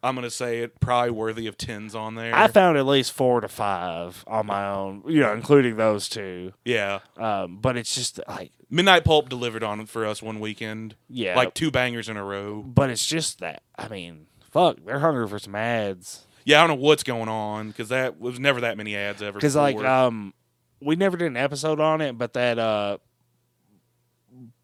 I'm 0.01 0.15
gonna 0.15 0.31
say 0.31 0.59
it 0.59 0.79
probably 0.81 1.11
worthy 1.11 1.47
of 1.47 1.57
tens 1.57 1.95
on 1.95 2.15
there. 2.15 2.35
I 2.35 2.47
found 2.49 2.77
at 2.77 2.85
least 2.85 3.13
four 3.13 3.39
to 3.39 3.47
five 3.47 4.23
on 4.27 4.47
my 4.47 4.67
own, 4.67 5.03
you 5.07 5.21
know, 5.21 5.31
including 5.31 5.77
those 5.77 6.09
two. 6.09 6.51
yeah, 6.65 6.99
Um, 7.17 7.59
but 7.61 7.77
it's 7.77 7.95
just 7.95 8.19
like, 8.27 8.51
Midnight 8.69 9.05
Pulp 9.05 9.29
delivered 9.29 9.63
on 9.63 9.85
for 9.85 10.05
us 10.05 10.21
one 10.21 10.41
weekend. 10.41 10.95
yeah, 11.07 11.35
like 11.37 11.53
two 11.53 11.71
bangers 11.71 12.09
in 12.09 12.17
a 12.17 12.23
row. 12.23 12.63
but 12.63 12.89
it's 12.89 13.05
just 13.05 13.39
that. 13.39 13.63
I 13.77 13.87
mean, 13.87 14.25
fuck, 14.53 14.77
they're 14.85 14.99
hungry 14.99 15.27
for 15.27 15.39
some 15.39 15.55
ads. 15.55 16.25
Yeah, 16.45 16.61
I 16.63 16.67
don't 16.67 16.77
know 16.77 16.85
what's 16.85 17.03
going 17.03 17.29
on 17.29 17.69
because 17.69 17.89
that 17.89 18.19
was 18.19 18.39
never 18.39 18.61
that 18.61 18.77
many 18.77 18.95
ads 18.95 19.21
ever. 19.21 19.37
Because 19.37 19.55
like, 19.55 19.77
um, 19.77 20.33
we 20.81 20.95
never 20.95 21.17
did 21.17 21.27
an 21.27 21.37
episode 21.37 21.79
on 21.79 22.01
it, 22.01 22.17
but 22.17 22.33
that 22.33 22.59
uh, 22.59 22.97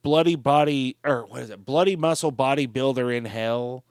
bloody 0.02 0.36
body 0.36 0.98
or 1.04 1.26
what 1.26 1.42
is 1.42 1.50
it? 1.50 1.66
Bloody 1.66 1.96
muscle 1.96 2.32
bodybuilder 2.32 3.16
in 3.16 3.26
hell 3.26 3.84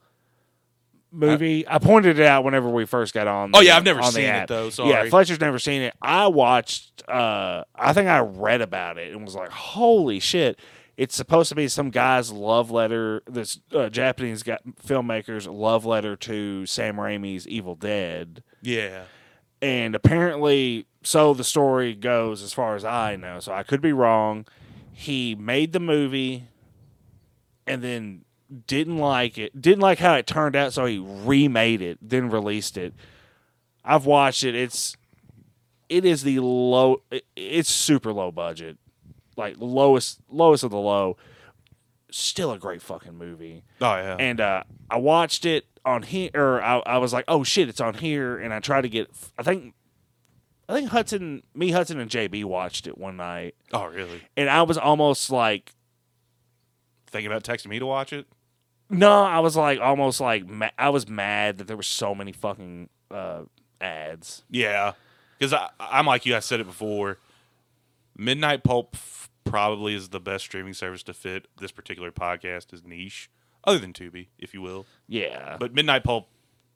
movie. 1.11 1.67
I, 1.67 1.79
pointed 1.79 2.19
it 2.19 2.27
out 2.27 2.45
whenever 2.45 2.69
we 2.69 2.85
first 2.85 3.15
got 3.15 3.27
on. 3.27 3.53
oh 3.55 3.61
yeah, 3.61 3.77
I've 3.77 3.85
never 3.85 4.03
seen 4.03 4.25
it 4.25 4.49
though. 4.49 4.71
Sorry. 4.71 4.91
Yeah, 4.91 5.09
Fletcher's 5.09 5.41
never 5.41 5.59
seen 5.59 5.83
it. 5.83 5.95
I 6.03 6.29
watched. 6.29 7.03
uh 7.09 7.65
I 7.75 7.93
think 7.93 8.09
I 8.09 8.21
read 8.21 8.61
about 8.61 8.99
it 8.99 9.13
and 9.13 9.25
was 9.25 9.35
like, 9.35 9.51
"Holy 9.51 10.21
shit!" 10.21 10.59
It's 10.99 11.15
supposed 11.15 11.49
to 11.51 11.55
be 11.55 11.69
some 11.69 11.91
guy's 11.91 12.33
love 12.33 12.73
letter. 12.73 13.23
This 13.25 13.61
uh, 13.73 13.89
Japanese 13.89 14.43
guy, 14.43 14.59
filmmaker's 14.85 15.47
love 15.47 15.87
letter 15.87 16.17
to 16.17 16.67
Sam 16.67 16.97
Raimi's 16.97 17.47
Evil 17.47 17.77
Dead, 17.77 18.43
yeah. 18.63 19.05
and 19.63 19.95
apparently, 19.95 20.87
so 21.05 21.35
the 21.35 21.45
story 21.45 21.95
goes, 21.95 22.43
as 22.43 22.53
far 22.53 22.75
as 22.75 22.85
I 22.85 23.15
know. 23.15 23.39
So 23.39 23.53
I 23.53 23.63
could 23.63 23.81
be 23.81 23.93
wrong. 23.93 24.45
He 24.93 25.37
made 25.37 25.73
the 25.73 25.79
movie, 25.79 26.49
and 27.65 27.81
then 27.81 28.25
didn't 28.67 28.99
like 28.99 29.39
it. 29.39 29.63
Didn't 29.63 29.83
like 29.83 30.01
how 30.01 30.15
it 30.15 30.27
turned 30.27 30.57
out, 30.57 30.73
so 30.73 30.85
he 30.85 30.99
remade 30.99 31.81
it, 31.81 31.99
then 32.03 32.29
released 32.29 32.77
it. 32.77 32.93
I've 33.85 34.05
watched 34.05 34.43
it. 34.43 34.57
It's 34.57 34.97
it 35.89 36.05
is 36.05 36.25
the 36.25 36.41
low. 36.41 37.03
It's 37.37 37.71
super 37.71 38.13
low 38.13 38.33
budget, 38.33 38.79
like 39.39 39.57
lowest 39.59 40.21
lowest 40.29 40.65
of 40.65 40.71
the 40.71 40.79
low. 40.79 41.17
Still 42.11 42.53
a 42.53 42.59
great 42.59 42.81
fucking 42.83 43.17
movie. 43.17 43.65
Oh 43.81 43.95
yeah. 43.95 44.17
And 44.19 44.41
uh, 44.41 44.65
I 44.91 44.97
watched 44.97 45.45
it 45.45 45.67
on 45.85 46.03
here, 46.03 46.31
or 46.35 46.63
I, 46.63 46.79
I 46.81 46.99
was 46.99 47.13
like, 47.13 47.25
"Oh 47.29 47.45
shit, 47.45 47.69
it's 47.69 47.81
on 47.81 47.95
here!" 47.95 48.39
And 48.39 48.53
I 48.53 48.61
tried 48.61 48.83
to 48.83 48.89
get. 48.89 49.11
I 49.39 49.43
think, 49.43 49.75
I 50.69 50.75
think 50.75 50.89
Hudson, 50.91 51.43
me, 51.55 51.71
Hudson, 51.71 52.01
and 52.01 52.11
JB 52.11 52.45
watched 52.45 52.87
it 52.87 52.97
one 52.99 53.17
night, 53.19 53.55
oh 53.73 53.87
really? 53.87 54.23
and 54.37 54.49
I 54.51 54.63
was 54.63 54.77
almost 54.79 55.31
like, 55.31 55.73
Thinking 57.07 57.31
about 57.31 57.45
texting 57.45 57.69
me 57.69 57.79
to 57.79 57.87
watch 57.87 58.13
it? 58.13 58.27
no, 58.91 59.23
I 59.23 59.41
was 59.41 59.55
like 59.57 59.79
almost 59.81 60.19
like 60.21 60.47
ma- 60.47 60.71
I 60.79 60.89
was 60.89 61.09
mad 61.09 61.59
that 61.59 61.67
there 61.67 61.77
were 61.77 61.83
so 61.83 62.15
many 62.15 62.33
fucking 62.33 62.89
uh, 63.11 63.43
ads. 63.83 64.45
Yeah, 64.51 64.93
because 65.39 65.55
I'm 65.79 66.07
like 66.07 66.25
you. 66.25 66.35
I 66.35 66.41
said 66.41 66.61
it 66.61 66.67
before. 66.67 67.19
Midnight 68.17 68.65
Pulp 68.65 68.97
probably 69.51 69.95
is 69.95 70.09
the 70.11 70.21
best 70.21 70.45
streaming 70.45 70.75
service 70.75 71.03
to 71.05 71.15
fit 71.15 71.47
this 71.59 71.73
particular 71.73 72.11
podcast 72.11 72.73
is 72.73 72.85
niche, 72.85 73.31
other 73.65 73.79
than 73.79 73.93
Tubi, 73.93 74.29
if 74.39 74.55
you 74.55 74.61
will. 74.63 74.87
Yeah, 75.07 75.57
But 75.59 75.75
Midnight 75.75 76.05
Pulp 76.05 76.29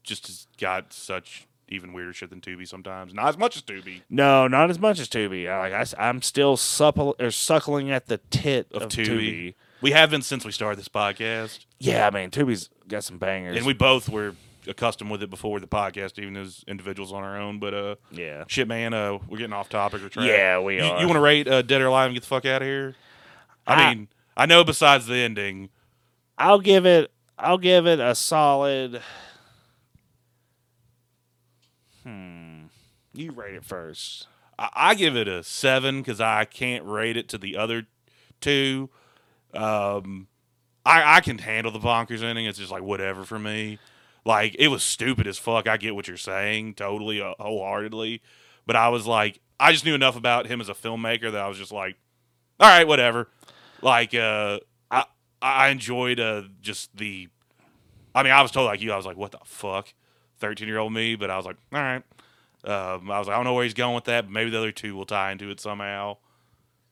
just 0.03 0.27
has 0.27 0.47
got 0.59 0.93
such 0.93 1.47
even 1.69 1.93
weirder 1.93 2.13
shit 2.13 2.29
than 2.31 2.41
Tubi 2.41 2.67
sometimes. 2.69 3.15
Not 3.15 3.29
as 3.29 3.39
much 3.39 3.57
as 3.57 3.63
Tubi. 3.63 4.03
no, 4.11 4.47
not 4.49 4.69
as 4.71 4.79
much 4.79 4.99
as 4.99 5.09
Tubi. 5.09 5.47
Like 5.47 5.73
I, 5.99 6.09
am 6.09 6.21
still 6.23 6.57
supple 6.57 7.17
or 7.19 7.31
suckling 7.31 7.91
at 7.91 8.07
the 8.07 8.19
tit 8.31 8.67
Of 8.73 8.83
of, 8.83 8.89
Tubi. 8.91 9.07
Tubi. 9.07 9.55
We 9.81 9.93
have 9.93 10.11
been 10.11 10.23
since 10.23 10.45
we 10.45 10.53
started 10.53 10.79
this 10.79 10.89
podcast, 10.89 11.65
Yeah, 11.79 12.07
I 12.07 12.11
mean 12.11 12.31
Tubi's 12.31 12.69
got 12.89 13.05
some 13.05 13.19
bangers. 13.19 13.57
and 13.57 13.65
we 13.67 13.73
both 13.73 14.09
were 14.09 14.35
accustomed 14.67 15.11
with 15.11 15.23
it 15.23 15.31
before 15.31 15.61
the 15.61 15.67
podcast, 15.67 16.19
even 16.19 16.37
as 16.37 16.65
individuals 16.67 17.13
on 17.13 17.23
our 17.23 17.39
own. 17.39 17.59
But 17.59 17.75
uh, 17.75 17.95
yeah, 18.11 18.45
shit, 18.47 18.69
man, 18.69 18.95
uh, 18.95 19.19
we're 19.29 19.39
getting 19.39 19.53
off 19.53 19.69
topic 19.69 20.03
or 20.03 20.09
track. 20.09 20.27
Yeah, 20.27 20.61
we 20.61 20.77
you, 20.77 20.85
are. 20.85 21.01
You 21.01 21.07
want 21.07 21.17
to 21.17 21.21
rate 21.21 21.49
uh, 21.49 21.63
Dead 21.63 21.81
or 21.81 21.87
Alive 21.87 22.07
and 22.07 22.15
get 22.15 22.23
the 22.23 22.29
fuck 22.29 22.45
out 22.45 22.63
of 22.63 22.69
here? 22.69 22.95
I, 23.67 23.75
I- 23.75 23.95
mean, 23.95 24.09
I 24.37 24.47
know 24.47 24.65
besides 24.65 25.07
the 25.07 25.17
ending, 25.17 25.71
I'll 26.39 26.61
give 26.61 26.87
it. 26.87 27.11
I'll 27.39 27.59
give 27.59 27.87
it 27.87 28.01
a 28.01 28.15
solid. 28.15 29.03
Hmm. 32.03 32.65
You 33.15 33.33
rate 33.33 33.55
it 33.55 33.65
first. 33.65 34.27
I, 34.59 34.69
I 34.75 34.95
give 34.95 35.17
it 35.17 35.29
a 35.29 35.43
seven 35.43 36.01
because 36.01 36.21
I 36.21 36.45
can't 36.45 36.85
rate 36.85 37.17
it 37.17 37.29
to 37.31 37.39
the 37.39 37.57
other 37.57 37.87
two. 38.41 38.91
Um, 39.55 40.29
I, 40.85 41.17
I 41.17 41.21
can 41.21 41.39
handle 41.39 41.73
the 41.73 41.79
bonkers 41.79 42.23
ending. 42.23 42.47
It's 42.47 42.59
just 42.59 42.73
like 42.73 42.83
whatever 42.83 43.25
for 43.25 43.39
me. 43.39 43.79
Like 44.25 44.55
it 44.59 44.69
was 44.69 44.83
stupid 44.83 45.27
as 45.27 45.39
fuck. 45.39 45.67
I 45.69 45.77
get 45.77 45.95
what 45.95 46.09
you're 46.09 46.17
saying, 46.17 46.75
totally, 46.75 47.21
uh, 47.21 47.35
wholeheartedly. 47.39 48.23
But 48.67 48.77
I 48.77 48.89
was 48.89 49.07
like, 49.07 49.41
I 49.59 49.73
just 49.73 49.85
knew 49.85 49.95
enough 49.95 50.17
about 50.17 50.47
him 50.47 50.61
as 50.61 50.69
a 50.69 50.75
filmmaker 50.75 51.33
that 51.33 51.41
I 51.41 51.49
was 51.49 51.59
just 51.59 51.73
like, 51.73 51.97
all 52.61 52.69
right, 52.69 52.87
whatever. 52.87 53.29
Like, 53.81 54.15
uh, 54.15 54.61
I 54.91 55.05
I 55.41 55.69
enjoyed 55.69 56.21
uh 56.21 56.43
just 56.61 56.97
the. 56.97 57.29
I 58.15 58.23
mean, 58.23 58.33
I 58.33 58.43
was 58.43 58.51
told 58.51 58.67
like 58.67 58.81
you. 58.81 58.93
I 58.93 58.97
was 58.97 59.07
like, 59.07 59.17
what 59.17 59.33
the 59.33 59.39
fuck, 59.45 59.93
thirteen 60.39 60.69
year 60.69 60.79
old 60.79 60.93
me. 60.93 61.17
But 61.17 61.31
I 61.31 61.37
was 61.37 61.47
like, 61.47 61.57
all 61.73 61.81
right. 61.81 62.03
Um, 62.65 63.11
I 63.11 63.19
was 63.19 63.27
like, 63.27 63.35
I 63.35 63.39
don't 63.39 63.45
know 63.45 63.55
where 63.55 63.65
he's 63.65 63.75
going 63.75 63.97
with 63.97 64.05
that, 64.05 64.27
but 64.27 64.31
maybe 64.31 64.51
the 64.51 64.59
other 64.59 64.71
two 64.71 64.95
will 64.95 65.05
tie 65.05 65.33
into 65.33 65.51
it 65.51 65.59
somehow. 65.59 66.19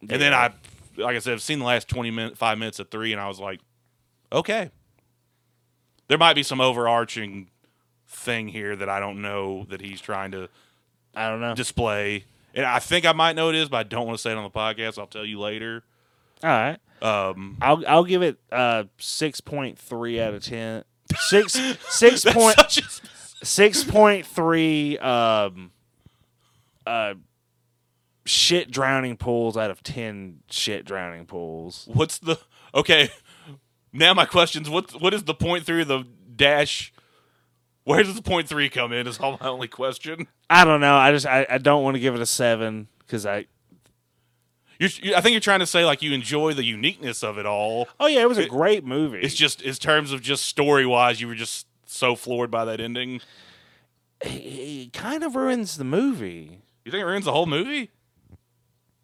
And 0.00 0.20
then 0.20 0.34
I, 0.34 0.52
like 0.96 1.14
I 1.14 1.20
said, 1.20 1.34
I've 1.34 1.42
seen 1.42 1.60
the 1.60 1.64
last 1.64 1.86
twenty 1.86 2.10
minutes, 2.10 2.38
five 2.38 2.58
minutes 2.58 2.80
of 2.80 2.90
three, 2.90 3.12
and 3.12 3.20
I 3.20 3.28
was 3.28 3.38
like, 3.38 3.60
okay, 4.32 4.70
there 6.10 6.18
might 6.18 6.34
be 6.34 6.42
some 6.42 6.60
overarching 6.60 7.48
thing 8.08 8.48
here 8.48 8.74
that 8.74 8.88
I 8.88 8.98
don't 8.98 9.22
know 9.22 9.64
that 9.70 9.80
he's 9.80 10.00
trying 10.00 10.32
to 10.32 10.48
I 11.14 11.28
don't 11.30 11.40
know. 11.40 11.54
display. 11.54 12.24
And 12.52 12.66
I 12.66 12.80
think 12.80 13.06
I 13.06 13.12
might 13.12 13.36
know 13.36 13.48
it 13.48 13.54
is, 13.54 13.68
but 13.68 13.76
I 13.76 13.82
don't 13.84 14.06
want 14.06 14.18
to 14.18 14.22
say 14.22 14.32
it 14.32 14.36
on 14.36 14.42
the 14.42 14.50
podcast. 14.50 14.98
I'll 14.98 15.06
tell 15.06 15.24
you 15.24 15.38
later. 15.38 15.84
All 16.42 16.50
right. 16.50 16.78
Um, 17.00 17.58
I'll 17.62 17.84
I'll 17.86 18.04
give 18.04 18.22
it 18.22 18.38
uh 18.50 18.84
six 18.98 19.40
point 19.40 19.78
three 19.78 20.20
out 20.20 20.34
of 20.34 20.42
ten. 20.42 20.82
Six 21.16 21.52
six 21.88 22.24
point 22.24 22.58
a- 22.58 23.46
six 23.46 23.84
point 23.84 24.26
three 24.26 24.98
um 24.98 25.70
uh 26.86 27.14
shit 28.26 28.70
drowning 28.70 29.16
pools 29.16 29.56
out 29.56 29.70
of 29.70 29.82
ten 29.82 30.40
shit 30.50 30.84
drowning 30.84 31.24
pools. 31.26 31.88
what's 31.92 32.18
the 32.18 32.36
okay? 32.74 33.10
Now 33.92 34.14
my 34.14 34.24
question's 34.26 34.68
what 34.70 35.00
what 35.00 35.12
is 35.14 35.24
the 35.24 35.34
point 35.34 35.64
through 35.64 35.84
the 35.86 36.04
dash? 36.36 36.92
Where 37.84 38.02
does 38.02 38.14
the 38.14 38.22
point 38.22 38.48
three 38.48 38.68
come 38.68 38.92
in? 38.92 39.06
Is 39.06 39.18
all 39.18 39.38
my 39.40 39.48
only 39.48 39.68
question. 39.68 40.28
I 40.48 40.64
don't 40.64 40.80
know. 40.80 40.94
I 40.96 41.10
just 41.12 41.26
I, 41.26 41.46
I 41.48 41.58
don't 41.58 41.82
want 41.82 41.94
to 41.96 42.00
give 42.00 42.14
it 42.14 42.20
a 42.20 42.26
seven 42.26 42.88
because 43.00 43.26
I 43.26 43.46
You're, 44.78 44.90
you, 45.02 45.14
I 45.14 45.20
think 45.20 45.32
you're 45.32 45.40
trying 45.40 45.60
to 45.60 45.66
say 45.66 45.84
like 45.84 46.02
you 46.02 46.12
enjoy 46.12 46.54
the 46.54 46.64
uniqueness 46.64 47.22
of 47.24 47.36
it 47.38 47.46
all. 47.46 47.88
oh 47.98 48.06
yeah 48.06 48.20
it 48.22 48.28
was 48.28 48.38
a 48.38 48.42
It- 48.42 48.48
great 48.50 48.84
movie. 48.84 49.20
It's 49.20 49.34
just 49.34 49.60
in 49.62 49.74
terms 49.74 50.12
of 50.12 50.20
just 50.22 50.44
story 50.46 50.86
wise, 50.86 51.20
you 51.20 51.26
were 51.28 51.34
just 51.34 51.66
so 51.86 52.14
floored 52.14 52.50
by 52.50 52.64
that 52.66 52.80
ending. 52.80 53.20
it, 54.24 54.28
it 54.28 54.92
kind 54.92 55.24
of 55.24 55.34
ruins 55.34 55.76
the 55.76 55.84
movie. 55.84 56.60
You 56.84 56.92
think 56.92 57.02
it 57.02 57.06
ruins 57.06 57.24
the 57.24 57.32
whole 57.32 57.46
movie? 57.46 57.90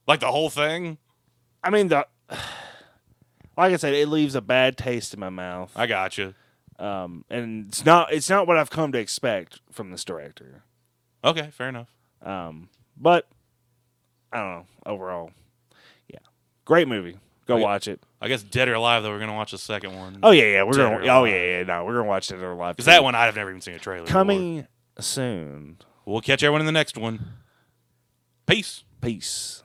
Like 0.07 0.21
the 0.21 0.31
whole 0.31 0.51
thing? 0.51 0.99
I 1.65 1.71
mean 1.71 1.89
the 1.89 2.07
like 3.57 3.73
I 3.73 3.77
said, 3.77 3.95
it 3.95 4.09
leaves 4.09 4.35
a 4.35 4.41
bad 4.41 4.77
taste 4.77 5.15
in 5.15 5.21
my 5.21 5.31
mouth. 5.31 5.73
I 5.77 5.87
got 5.87 6.19
you. 6.19 6.35
Um, 6.79 7.25
and 7.31 7.69
it's 7.69 7.85
not 7.87 8.13
it's 8.13 8.29
not 8.29 8.47
what 8.47 8.59
I've 8.59 8.71
come 8.71 8.93
to 8.93 8.99
expect 8.99 9.61
from 9.73 9.91
this 9.91 10.05
director. 10.05 10.63
Okay, 11.25 11.49
fair 11.53 11.69
enough. 11.71 11.89
Um, 12.23 12.69
but 12.97 13.27
I 14.33 14.39
don't 14.39 14.51
know. 14.53 14.67
Overall, 14.85 15.31
yeah, 16.09 16.19
great 16.65 16.87
movie. 16.89 17.17
Go 17.47 17.55
Okay. 17.55 17.63
watch 17.63 17.89
it. 17.89 18.01
I 18.21 18.29
guess 18.29 18.43
Dead 18.43 18.69
or 18.69 18.75
Alive 18.75 19.03
though. 19.03 19.11
We're 19.11 19.21
gonna 19.21 19.35
watch 19.35 19.53
the 19.53 19.59
second 19.59 19.97
one. 19.97 20.19
Oh 20.23 20.33
yeah, 20.33 20.45
yeah, 20.45 20.63
we're 20.65 20.73
Dead 20.73 21.01
gonna. 21.01 21.13
Oh 21.13 21.25
yeah, 21.25 21.59
yeah. 21.59 21.63
No, 21.63 21.85
we're 21.85 21.95
gonna 21.95 22.09
watch 22.09 22.31
it 22.31 22.43
or 22.43 22.55
live. 22.55 22.77
because 22.77 22.87
that 22.87 23.03
one 23.03 23.15
I've 23.15 23.37
never 23.37 23.49
even 23.51 23.63
seen 23.63 23.75
a 23.75 23.79
trailer. 23.79 24.07
coming 24.07 24.67
soon. 25.01 25.79
We'll 26.05 26.21
catch 26.21 26.43
everyone 26.43 26.61
in 26.61 26.67
the 26.67 26.73
next 26.73 26.99
one. 26.99 27.25
Peace. 28.47 28.85
Peace. 29.01 29.63